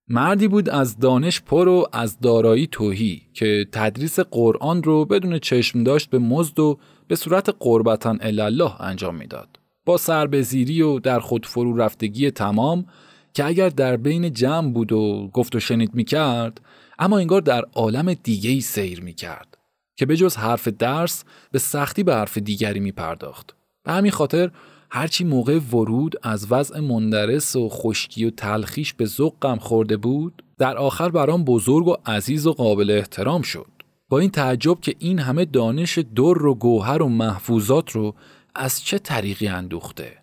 [0.08, 5.84] مردی بود از دانش پر و از دارایی توهی که تدریس قرآن رو بدون چشم
[5.84, 9.60] داشت به مزد و به صورت قربتن الله انجام می‌داد.
[9.88, 12.86] با سربزیری و در خود فرو رفتگی تمام
[13.34, 16.62] که اگر در بین جمع بود و گفت و شنید می‌کرد
[17.00, 19.58] اما انگار در عالم دیگه ای سیر می‌کرد
[19.96, 23.56] که به جز حرف درس به سختی به حرف دیگری میپرداخت.
[23.84, 24.52] به همین خاطر
[24.90, 30.78] هرچی موقع ورود از وضع مندرس و خشکی و تلخیش به ذوقم خورده بود در
[30.78, 33.68] آخر برام بزرگ و عزیز و قابل احترام شد
[34.10, 38.16] با این تعجب که این همه دانش در و گوهر و محفوظات رو
[38.58, 40.18] از چه طریقی اندوخته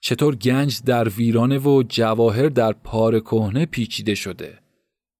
[0.00, 4.58] چطور گنج در ویرانه و جواهر در پار کهنه پیچیده شده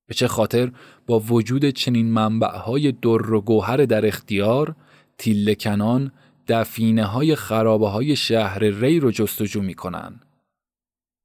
[0.09, 0.73] به چه خاطر
[1.07, 4.77] با وجود چنین منبعهای در و گوهر در اختیار
[5.19, 6.13] تیله کنان
[6.49, 10.21] دفینه های خرابه های شهر ری رو جستجو می کنن.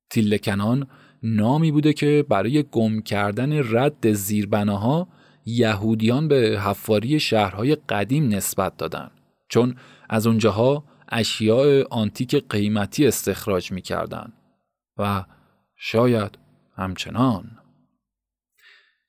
[0.09, 0.87] تیلکنان
[1.23, 5.07] نامی بوده که برای گم کردن رد زیربناها
[5.45, 9.11] یهودیان به حفاری شهرهای قدیم نسبت دادن
[9.49, 9.75] چون
[10.09, 14.33] از اونجاها اشیاء آنتیک قیمتی استخراج می کردن.
[14.97, 15.23] و
[15.75, 16.37] شاید
[16.75, 17.43] همچنان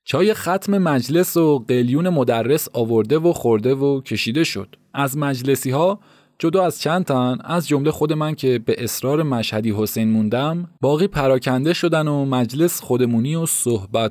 [0.04, 6.00] چای ختم مجلس و قلیون مدرس آورده و خورده و کشیده شد از مجلسی ها
[6.38, 11.06] جدا از چند تن از جمله خود من که به اصرار مشهدی حسین موندم باقی
[11.06, 13.46] پراکنده شدن و مجلس خودمونی و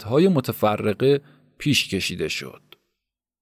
[0.06, 1.22] های متفرقه
[1.58, 2.62] پیش کشیده شد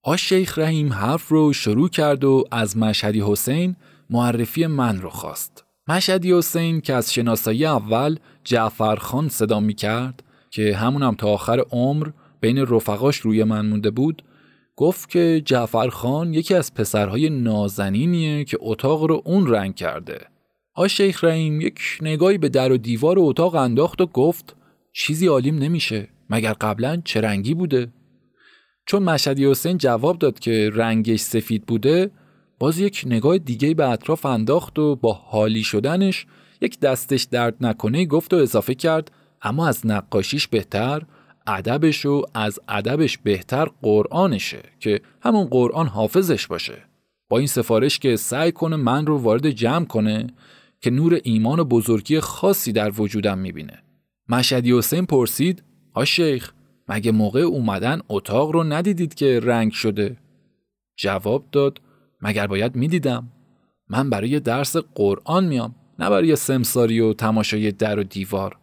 [0.04, 3.76] آش شیخ رحیم حرف رو شروع کرد و از مشهدی حسین
[4.12, 10.24] معرفی من رو خواست مشهدی حسین که از شناسایی اول جعفر خان صدا می کرد
[10.50, 12.10] که همونم تا آخر عمر
[12.42, 14.24] بین رفقاش روی من مونده بود
[14.76, 20.20] گفت که جعفر خان یکی از پسرهای نازنینیه که اتاق رو اون رنگ کرده.
[20.76, 24.56] آ شیخ رحیم یک نگاهی به در و دیوار اتاق انداخت و گفت
[24.94, 27.88] چیزی عالیم نمیشه مگر قبلا چه رنگی بوده؟
[28.86, 32.12] چون مشهدی حسین جواب داد که رنگش سفید بوده
[32.62, 36.26] باز یک نگاه دیگه به اطراف انداخت و با حالی شدنش
[36.62, 41.02] یک دستش درد نکنه گفت و اضافه کرد اما از نقاشیش بهتر
[41.48, 46.78] ادبش و از ادبش بهتر قرآنشه که همون قرآن حافظش باشه.
[47.30, 50.28] با این سفارش که سعی کنه من رو وارد جمع کنه
[50.82, 53.84] که نور ایمان و بزرگی خاصی در وجودم می‌بینه.
[54.30, 55.64] مشهدی حسین پرسید
[55.96, 56.52] ها شیخ
[56.88, 60.18] مگه موقع اومدن اتاق رو ندیدید که رنگ شده؟
[60.98, 61.82] جواب داد
[62.22, 63.28] مگر باید می‌دیدم؟
[63.90, 68.58] من برای درس قرآن میام نه برای سمساری و تماشای در و دیوار.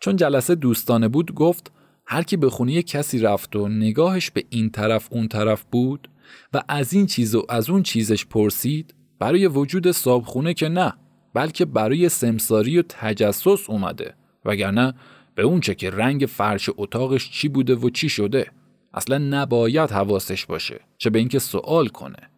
[0.00, 1.72] چون جلسه دوستانه بود گفت
[2.06, 6.08] هر کی به خونه کسی رفت و نگاهش به این طرف اون طرف بود
[6.54, 10.92] و از این چیز و از اون چیزش پرسید برای وجود صابخونه که نه
[11.34, 14.14] بلکه برای سمساری و تجسس اومده
[14.44, 14.94] وگرنه
[15.34, 18.50] به اون چه که رنگ فرش اتاقش چی بوده و چی شده
[18.94, 22.31] اصلا نباید حواسش باشه چه به اینکه سوال کنه.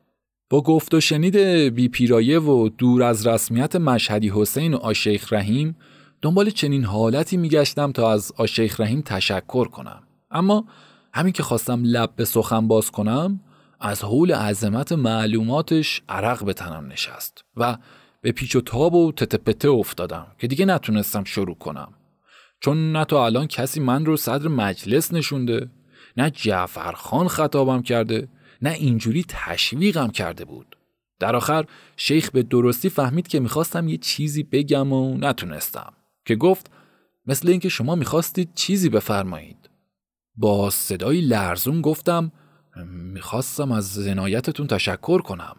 [0.51, 1.37] با گفت و شنید
[1.75, 5.77] بی پیرایه و دور از رسمیت مشهدی حسین و آشیخ رحیم
[6.23, 10.03] دنبال چنین حالتی میگشتم تا از آشیخ رحیم تشکر کنم.
[10.31, 10.65] اما
[11.15, 13.41] همین که خواستم لب به سخن باز کنم
[13.81, 17.77] از حول عظمت معلوماتش عرق به تنم نشست و
[18.21, 21.93] به پیچ و تاب و تتپته افتادم که دیگه نتونستم شروع کنم.
[22.61, 25.71] چون نه تا الان کسی من رو صدر مجلس نشونده
[26.17, 28.29] نه جعفر خان خطابم کرده
[28.65, 30.77] نه اینجوری تشویقم کرده بود.
[31.21, 31.65] در آخر
[31.97, 35.93] شیخ به درستی فهمید که می‌خواستم یه چیزی بگم و نتونستم.
[36.25, 36.71] که گفت
[37.27, 39.71] مثل اینکه شما می‌خواستید چیزی بفرمایید.
[40.37, 42.33] با صدای لرزون گفتم
[42.87, 45.57] می‌خواستم از زنایتتون تشکر کنم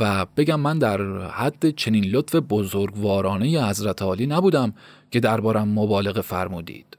[0.00, 4.74] و بگم من در حد چنین لطف بزرگوارانه حضرت عالی نبودم
[5.10, 6.98] که دربارم مبالغه فرمودید.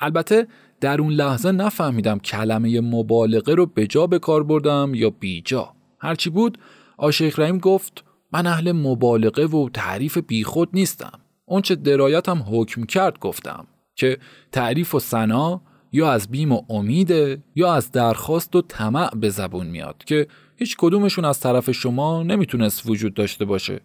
[0.00, 0.46] البته
[0.80, 6.30] در اون لحظه نفهمیدم کلمه مبالغه رو به جا به کار بردم یا بیجا هرچی
[6.30, 6.58] بود
[6.96, 13.66] آشیخ رحیم گفت من اهل مبالغه و تعریف بیخود نیستم اونچه درایتم حکم کرد گفتم
[13.94, 14.18] که
[14.52, 15.60] تعریف و سنا
[15.92, 20.26] یا از بیم و امیده یا از درخواست و طمع به زبون میاد که
[20.56, 23.80] هیچ کدومشون از طرف شما نمی‌تونست وجود داشته باشه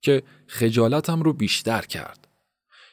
[0.00, 2.27] که خجالتم رو بیشتر کرد.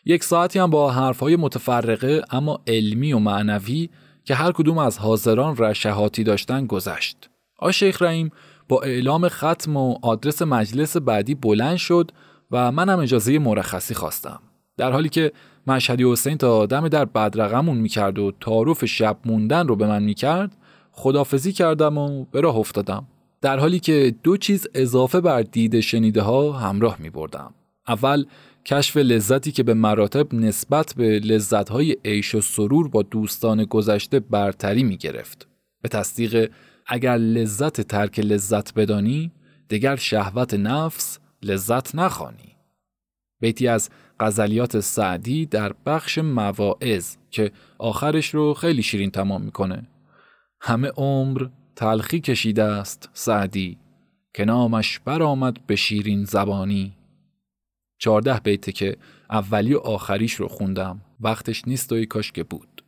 [0.06, 3.90] یک ساعتی هم با حرفهای متفرقه اما علمی و معنوی
[4.24, 7.30] که هر کدوم از حاضران رشهاتی داشتن گذشت.
[7.60, 8.32] آ شیخ رحیم
[8.70, 12.12] با اعلام ختم و آدرس مجلس بعدی بلند شد
[12.52, 14.40] و منم اجازه مرخصی خواستم.
[14.78, 15.32] در حالی که
[15.68, 20.58] مشهدی حسین تا دم در بدرقمون می‌کرد و تعارف شب موندن رو به من می‌کرد
[20.92, 23.08] خدافزی کردم و به راه افتادم.
[23.42, 27.54] در حالی که دو چیز اضافه بر دید شنیده ها همراه می بردم.
[27.88, 28.26] اول
[28.68, 34.84] کشف لذتی که به مراتب نسبت به لذتهای عیش و سرور با دوستان گذشته برتری
[34.84, 35.48] می گرفت.
[35.82, 36.52] به تصدیق
[36.88, 39.32] اگر لذت ترک لذت بدانی
[39.70, 42.56] دگر شهوت نفس لذت نخوانی.
[43.40, 43.90] بیتی از
[44.20, 49.88] غزلیات سعدی در بخش مواعظ که آخرش رو خیلی شیرین تمام می‌کنه.
[50.62, 53.78] همه عمر تلخی کشیده است سعدی
[54.34, 56.94] که نامش برآمد به شیرین زبانی
[57.98, 58.98] چهارده بیته که
[59.30, 62.84] اولی و آخریش رو خوندم وقتش نیست و کاش که بود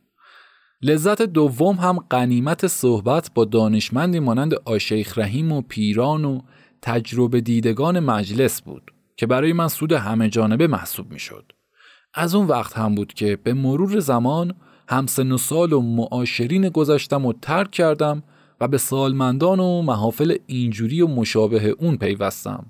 [0.82, 6.40] لذت دوم هم قنیمت صحبت با دانشمندی مانند آشیخ رحیم و پیران و
[6.82, 11.52] تجربه دیدگان مجلس بود که برای من سود همه جانبه محسوب می شد.
[12.14, 14.54] از اون وقت هم بود که به مرور زمان
[14.88, 18.22] همسن و سال و معاشرین گذشتم و ترک کردم
[18.60, 22.66] و به سالمندان و محافل اینجوری و مشابه اون پیوستم.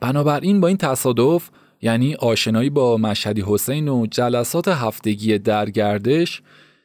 [0.00, 1.50] بنابراین با این تصادف
[1.82, 6.42] یعنی آشنایی با مشهدی حسین و جلسات هفتگی درگردش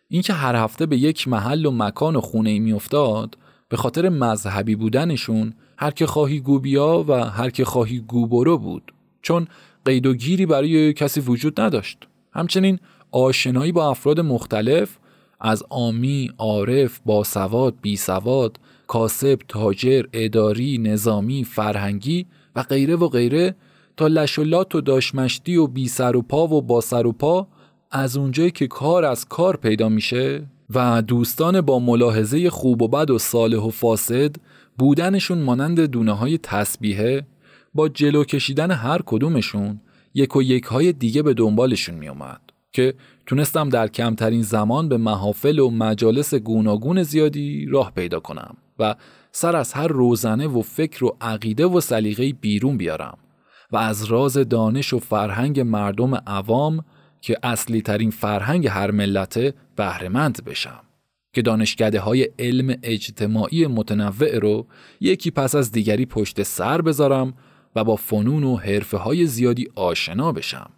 [0.10, 3.38] اینکه هر هفته به یک محل و مکان و خونه میافتاد
[3.70, 8.94] به خاطر مذهبی بودنشون هر که خواهی گوبیا و هر که خواهی گوبرو بود.
[9.22, 9.48] چون
[9.86, 11.98] قید و گیری برای کسی وجود نداشت.
[12.34, 12.80] همچنین
[13.12, 14.98] آشنایی با افراد مختلف
[15.39, 22.26] از آمی، عارف، باسواد، بیسواد، کاسب، تاجر، اداری، نظامی، فرهنگی
[22.56, 23.56] و غیره و غیره
[23.98, 27.48] تا لشولات و داشمشتی و بی سر و پا و با سر و پا
[27.92, 30.44] از اونجایی که کار از کار پیدا میشه
[30.76, 34.36] و دوستان با ملاحظه خوب و بد و صالح و فاسد
[34.78, 37.26] بودنشون مانند دونه های تسبیحه
[37.74, 39.80] با جلو کشیدن هر کدومشون
[40.14, 42.42] یک و یک های دیگه به دنبالشون می اومد
[42.74, 42.94] که
[43.26, 48.96] تونستم در کمترین زمان به محافل و مجالس گوناگون زیادی راه پیدا کنم و
[49.32, 53.18] سر از هر روزنه و فکر و عقیده و سلیقه بیرون بیارم.
[53.72, 56.86] و از راز دانش و فرهنگ مردم عوام
[57.22, 60.80] که اصلی ترین فرهنگ هر ملت بهرهمند بشم.
[61.34, 64.66] که دانشکده های علم اجتماعی متنوع رو
[65.00, 67.34] یکی پس از دیگری پشت سر بذارم
[67.76, 70.70] و با فنون و حرفه های زیادی آشنا بشم.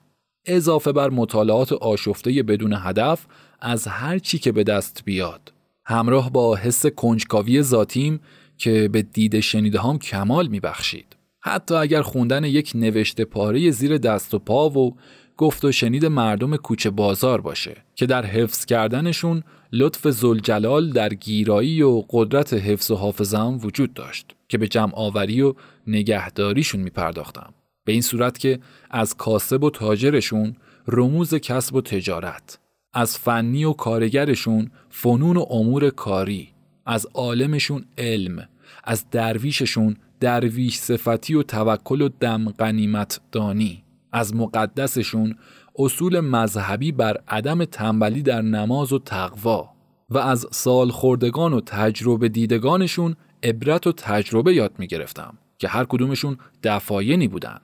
[0.45, 3.25] اضافه بر مطالعات آشفته بدون هدف
[3.61, 5.53] از هر چی که به دست بیاد.
[5.85, 8.19] همراه با حس کنجکاوی ذاتیم
[8.57, 11.15] که به دید شنیده هم کمال میبخشید.
[11.45, 14.95] حتی اگر خوندن یک نوشته پاره زیر دست و پا و
[15.37, 21.81] گفت و شنید مردم کوچه بازار باشه که در حفظ کردنشون لطف زلجلال در گیرایی
[21.81, 25.53] و قدرت حفظ و حافظم وجود داشت که به جمع آوری و
[25.87, 27.53] نگهداریشون میپرداختم.
[27.85, 28.59] به این صورت که
[28.91, 30.55] از کاسب و تاجرشون
[30.87, 32.59] رموز کسب و تجارت
[32.93, 36.49] از فنی و کارگرشون فنون و امور کاری
[36.85, 38.47] از عالمشون علم
[38.83, 43.83] از درویششون درویش صفتی و توکل و دم قنیمت دانی.
[44.11, 45.35] از مقدسشون
[45.75, 49.69] اصول مذهبی بر عدم تنبلی در نماز و تقوا
[50.09, 55.85] و از سال خوردگان و تجربه دیدگانشون عبرت و تجربه یاد می گرفتم که هر
[55.85, 57.59] کدومشون دفاینی بودن.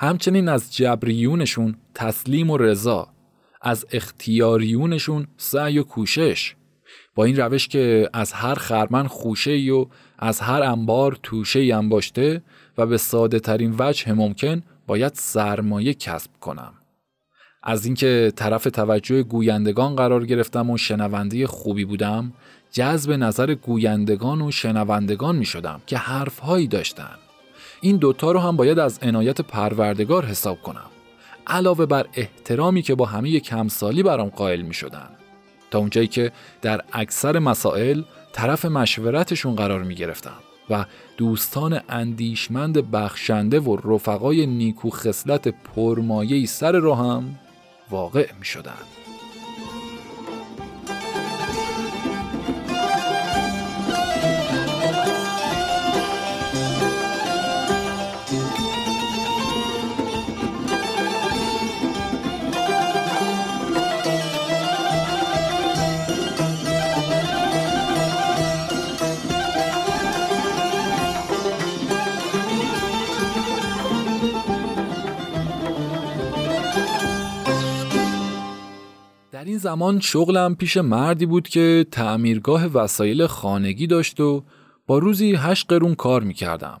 [0.00, 3.08] همچنین از جبریونشون تسلیم و رضا
[3.62, 6.54] از اختیاریونشون سعی و کوشش.
[7.14, 9.86] با این روش که از هر خرمن خوشه و
[10.24, 12.42] از هر انبار توشه انباشته
[12.78, 16.72] و به ساده ترین وجه ممکن باید سرمایه کسب کنم.
[17.62, 22.32] از اینکه طرف توجه گویندگان قرار گرفتم و شنونده خوبی بودم
[22.72, 27.14] جذب نظر گویندگان و شنوندگان می شدم که حرفهایی داشتن.
[27.80, 30.90] این دوتا رو هم باید از عنایت پروردگار حساب کنم
[31.46, 35.08] علاوه بر احترامی که با همه کمسالی برام قائل می شدن.
[35.70, 38.02] تا اونجایی که در اکثر مسائل
[38.32, 40.38] طرف مشورتشون قرار می گرفتم
[40.70, 40.84] و
[41.16, 47.38] دوستان اندیشمند بخشنده و رفقای نیکو خصلت پرمایهی سر راهم
[47.90, 49.01] واقع می
[79.44, 79.56] شدن.
[79.58, 84.44] زمان شغلم پیش مردی بود که تعمیرگاه وسایل خانگی داشت و
[84.86, 86.80] با روزی هشت قرون کار می‌کردم.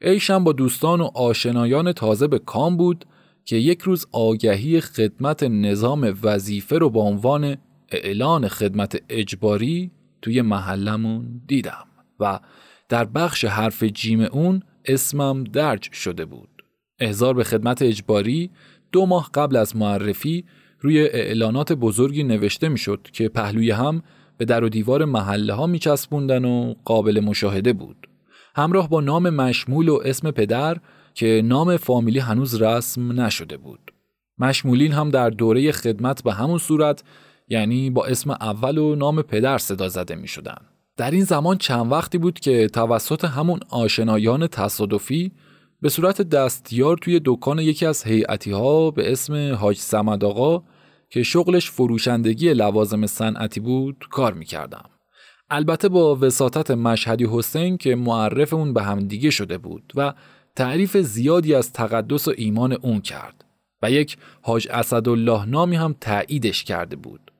[0.00, 3.04] ایشم با دوستان و آشنایان تازه به کام بود
[3.44, 7.56] که یک روز آگهی خدمت نظام وظیفه رو با عنوان
[7.88, 9.90] اعلان خدمت اجباری
[10.22, 11.86] توی محلمون دیدم
[12.20, 12.40] و
[12.88, 16.48] در بخش حرف جیم اون اسمم درج شده بود.
[16.98, 18.50] احضار به خدمت اجباری
[18.92, 20.44] دو ماه قبل از معرفی
[20.80, 24.02] روی اعلانات بزرگی نوشته می‌شد که پهلوی هم
[24.38, 28.08] به در و دیوار محله ها میچسبوندن و قابل مشاهده بود.
[28.54, 30.76] همراه با نام مشمول و اسم پدر
[31.14, 33.92] که نام فامیلی هنوز رسم نشده بود.
[34.38, 37.04] مشمولین هم در دوره خدمت به همون صورت
[37.48, 40.56] یعنی با اسم اول و نام پدر صدا زده می شدن.
[40.96, 45.32] در این زمان چند وقتی بود که توسط همون آشنایان تصادفی
[45.82, 50.62] به صورت دستیار توی دکان یکی از هیئتی ها به اسم حاج سمد آقا
[51.10, 54.90] که شغلش فروشندگی لوازم صنعتی بود کار می‌کردم.
[55.50, 60.14] البته با وساطت مشهدی حسین که معرفمون به هم دیگه شده بود و
[60.56, 63.44] تعریف زیادی از تقدس و ایمان اون کرد
[63.82, 67.32] و یک حاج اسدالله نامی هم تاییدش کرده بود.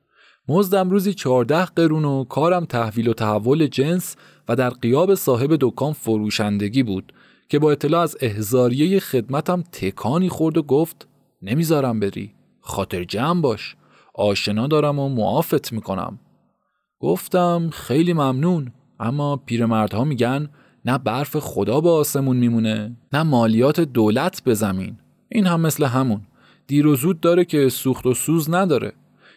[0.49, 4.17] مزدم روزی 14 قرون و کارم تحویل و تحول جنس
[4.49, 7.13] و در قیاب صاحب دکان فروشندگی بود
[7.51, 11.09] که با اطلاع از احزاریه خدمتم تکانی خورد و گفت
[11.43, 13.77] نمی‌ذارم بری خاطر جمع باش
[14.15, 16.19] آشنا دارم و معافت می‌کنم.
[17.01, 20.49] گفتم خیلی ممنون اما پیرمردها میگن
[20.85, 24.97] نه برف خدا به آسمون میمونه نه مالیات دولت به زمین.
[25.29, 26.21] این هم مثل همون.
[26.67, 28.93] دیر و زود داره که سوخت و سوز نداره.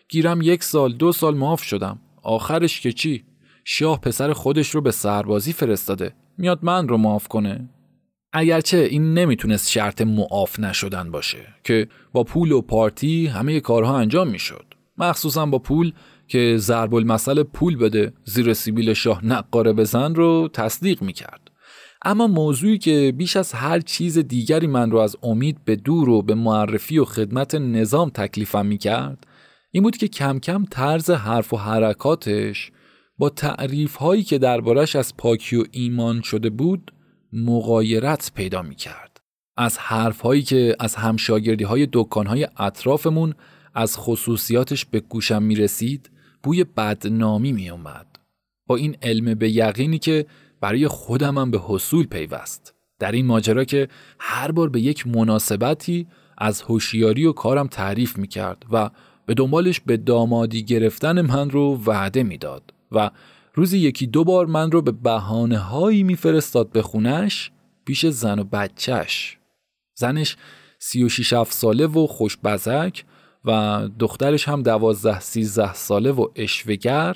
[0.09, 1.99] گیرم یک سال دو سال معاف شدم.
[2.22, 3.24] آخرش که چی؟
[3.66, 6.14] شاه پسر خودش رو به سربازی فرستاده.
[6.38, 7.70] میاد من رو معاف کنه.
[8.36, 14.27] اگرچه این نمی‌تونست شرط معاف نشدن باشه که با پول و پارتی همه کارها انجام
[14.27, 14.65] می‌شد.
[14.97, 15.93] مخصوصا با پول
[16.27, 21.51] که ضرب المثل پول بده زیر سیبیل شاه نقاره بزن رو تصدیق می‌کرد.
[22.05, 26.21] اما موضوعی که بیش از هر چیز دیگری من رو از امید به دور و
[26.21, 29.27] به معرفی و خدمت نظام تکلیفم می‌کرد
[29.71, 32.71] این بود که کم کم طرز حرف و حرکاتش
[33.17, 36.91] با تعریف هایی که دربارش از پاکی و ایمان شده بود
[37.34, 39.21] مغایرت پیدا می کرد.
[39.57, 43.34] از حرف هایی که از همشاگردی های دکان های اطرافمون
[43.73, 46.09] از خصوصیاتش به گوشم می رسید
[46.43, 48.07] بوی بدنامی می اومد.
[48.67, 50.25] با این علم به یقینی که
[50.61, 52.73] برای خودم هم به حصول پیوست.
[52.99, 53.88] در این ماجرا که
[54.19, 56.07] هر بار به یک مناسبتی
[56.38, 58.89] از هوشیاری و کارم تعریف می کرد و
[59.25, 63.09] به دنبالش به دامادی گرفتن من رو وعده می‌داد و
[63.56, 67.51] روزی یکی دو بار من رو به بحانه هایی میفرستاد به خونش
[67.86, 69.38] پیش زن و بچهش.
[69.95, 70.38] زنش
[70.80, 73.06] سی و شیش ساله و خوشبزک
[73.45, 77.16] و دخترش هم دوازده سیزده ساله و اشوگر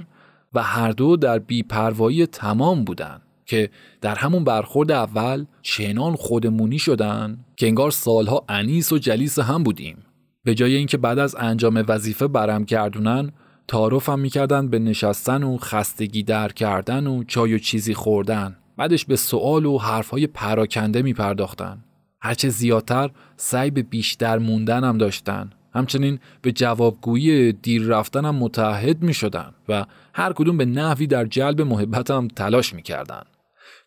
[0.54, 3.70] و هر دو در بیپروایی تمام بودن که
[4.02, 9.98] در همون برخورد اول چنان خودمونی شدن که انگار سالها انیس و جلیس هم بودیم.
[10.44, 13.32] به جای اینکه بعد از انجام وظیفه برم گردونن
[13.68, 19.16] تعارفم می‌کردن به نشستن و خستگی در کردن و چای و چیزی خوردن بعدش به
[19.16, 21.84] سوال و حرفهای پراکنده میپرداختن
[22.22, 29.54] هرچه زیادتر سعی به بیشتر موندنم داشتن همچنین به جوابگویی دیر رفتنم متحد می شدن
[29.70, 33.22] و هر کدوم به نحوی در جلب محبتم تلاش می کردن.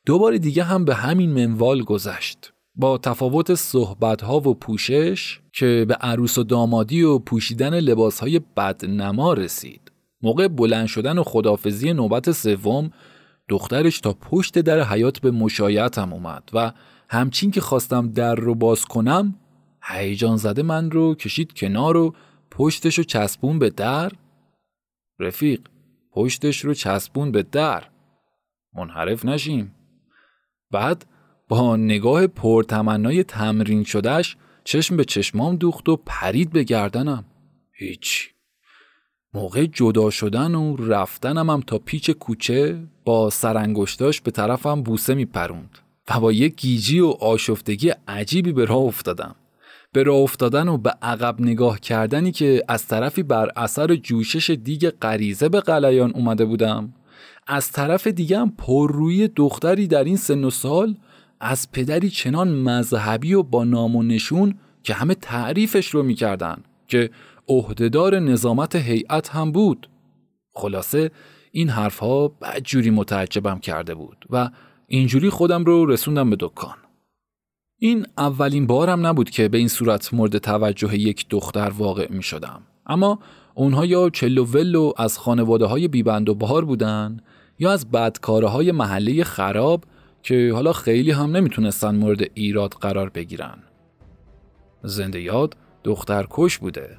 [0.06, 2.52] دوباره دیگه هم به همین منوال گذشت.
[2.74, 9.92] با تفاوت صحبتها و پوشش که به عروس و دامادی و پوشیدن لباسهای بدنما رسید.
[10.22, 12.90] موقع بلند شدن و خدافزی نوبت سوم
[13.48, 16.72] دخترش تا پشت در حیات به مشایعتم اومد و
[17.08, 19.34] همچین که خواستم در رو باز کنم
[19.82, 22.14] هیجان زده من رو کشید کنار و
[22.50, 24.12] پشتش رو چسبون به در.
[25.18, 25.60] رفیق
[26.12, 27.84] پشتش رو چسبون به در.
[28.74, 29.74] منحرف نشیم.
[30.70, 31.06] بعد
[31.50, 37.24] با نگاه پرتمنای تمرین شدهش چشم به چشمام دوخت و پرید به گردنم.
[37.72, 38.30] هیچ.
[39.34, 45.24] موقع جدا شدن و رفتنم هم تا پیچ کوچه با سرانگشتاش به طرفم بوسه می
[45.24, 45.78] پروند
[46.10, 49.34] و با یک گیجی و آشفتگی عجیبی به راه افتادم.
[49.92, 54.90] به راه افتادن و به عقب نگاه کردنی که از طرفی بر اثر جوشش دیگ
[54.90, 56.92] غریزه به قلیان اومده بودم
[57.46, 60.96] از طرف دیگه هم پررویی دختری در این سن و سال
[61.40, 67.10] از پدری چنان مذهبی و با نام و نشون که همه تعریفش رو می‌کردن که
[67.48, 69.88] عهدهدار نظامت هیئت هم بود
[70.54, 71.10] خلاصه
[71.52, 74.50] این حرفها بدجوری متعجبم کرده بود و
[74.86, 76.76] اینجوری خودم رو رسوندم به دکان
[77.78, 82.62] این اولین بارم نبود که به این صورت مورد توجه یک دختر واقع می شدم.
[82.86, 83.18] اما
[83.54, 87.20] اونها یا چلو ولو از خانواده های بیبند و بار بودن
[87.58, 89.84] یا از بدکاره های محله خراب
[90.22, 93.58] که حالا خیلی هم نمی‌تونستن مورد ایراد قرار بگیرن.
[94.82, 96.96] زنده یاد دختر کش بوده.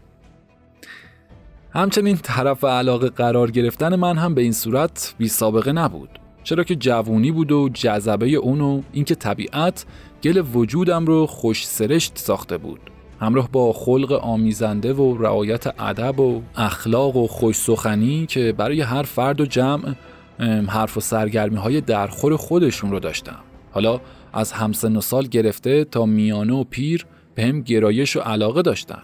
[1.73, 6.09] همچنین طرف علاقه قرار گرفتن من هم به این صورت بی سابقه نبود.
[6.43, 9.85] چرا که جوونی بود و جذبه اون و اینکه طبیعت
[10.23, 12.79] گل وجودم رو خوش سرشت ساخته بود.
[13.19, 19.03] همراه با خلق آمیزنده و رعایت ادب و اخلاق و خوش سخنی که برای هر
[19.03, 19.95] فرد و جمع
[20.41, 23.39] حرف و سرگرمی های درخور خودشون رو داشتم.
[23.71, 24.01] حالا
[24.33, 27.05] از همسن و سال گرفته تا میانه و پیر
[27.35, 29.03] به هم گرایش و علاقه داشتن.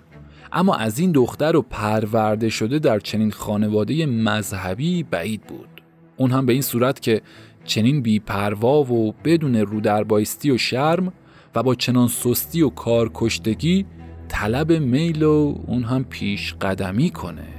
[0.51, 5.69] اما از این دختر و پرورده شده در چنین خانواده مذهبی بعید بود.
[6.17, 7.21] اون هم به این صورت که
[7.65, 11.13] چنین بیپروا و بدون رودربایستی و شرم
[11.55, 13.85] و با چنان سستی و کارکشتگی
[14.27, 17.56] طلب میل و اون هم پیش قدمی کنه.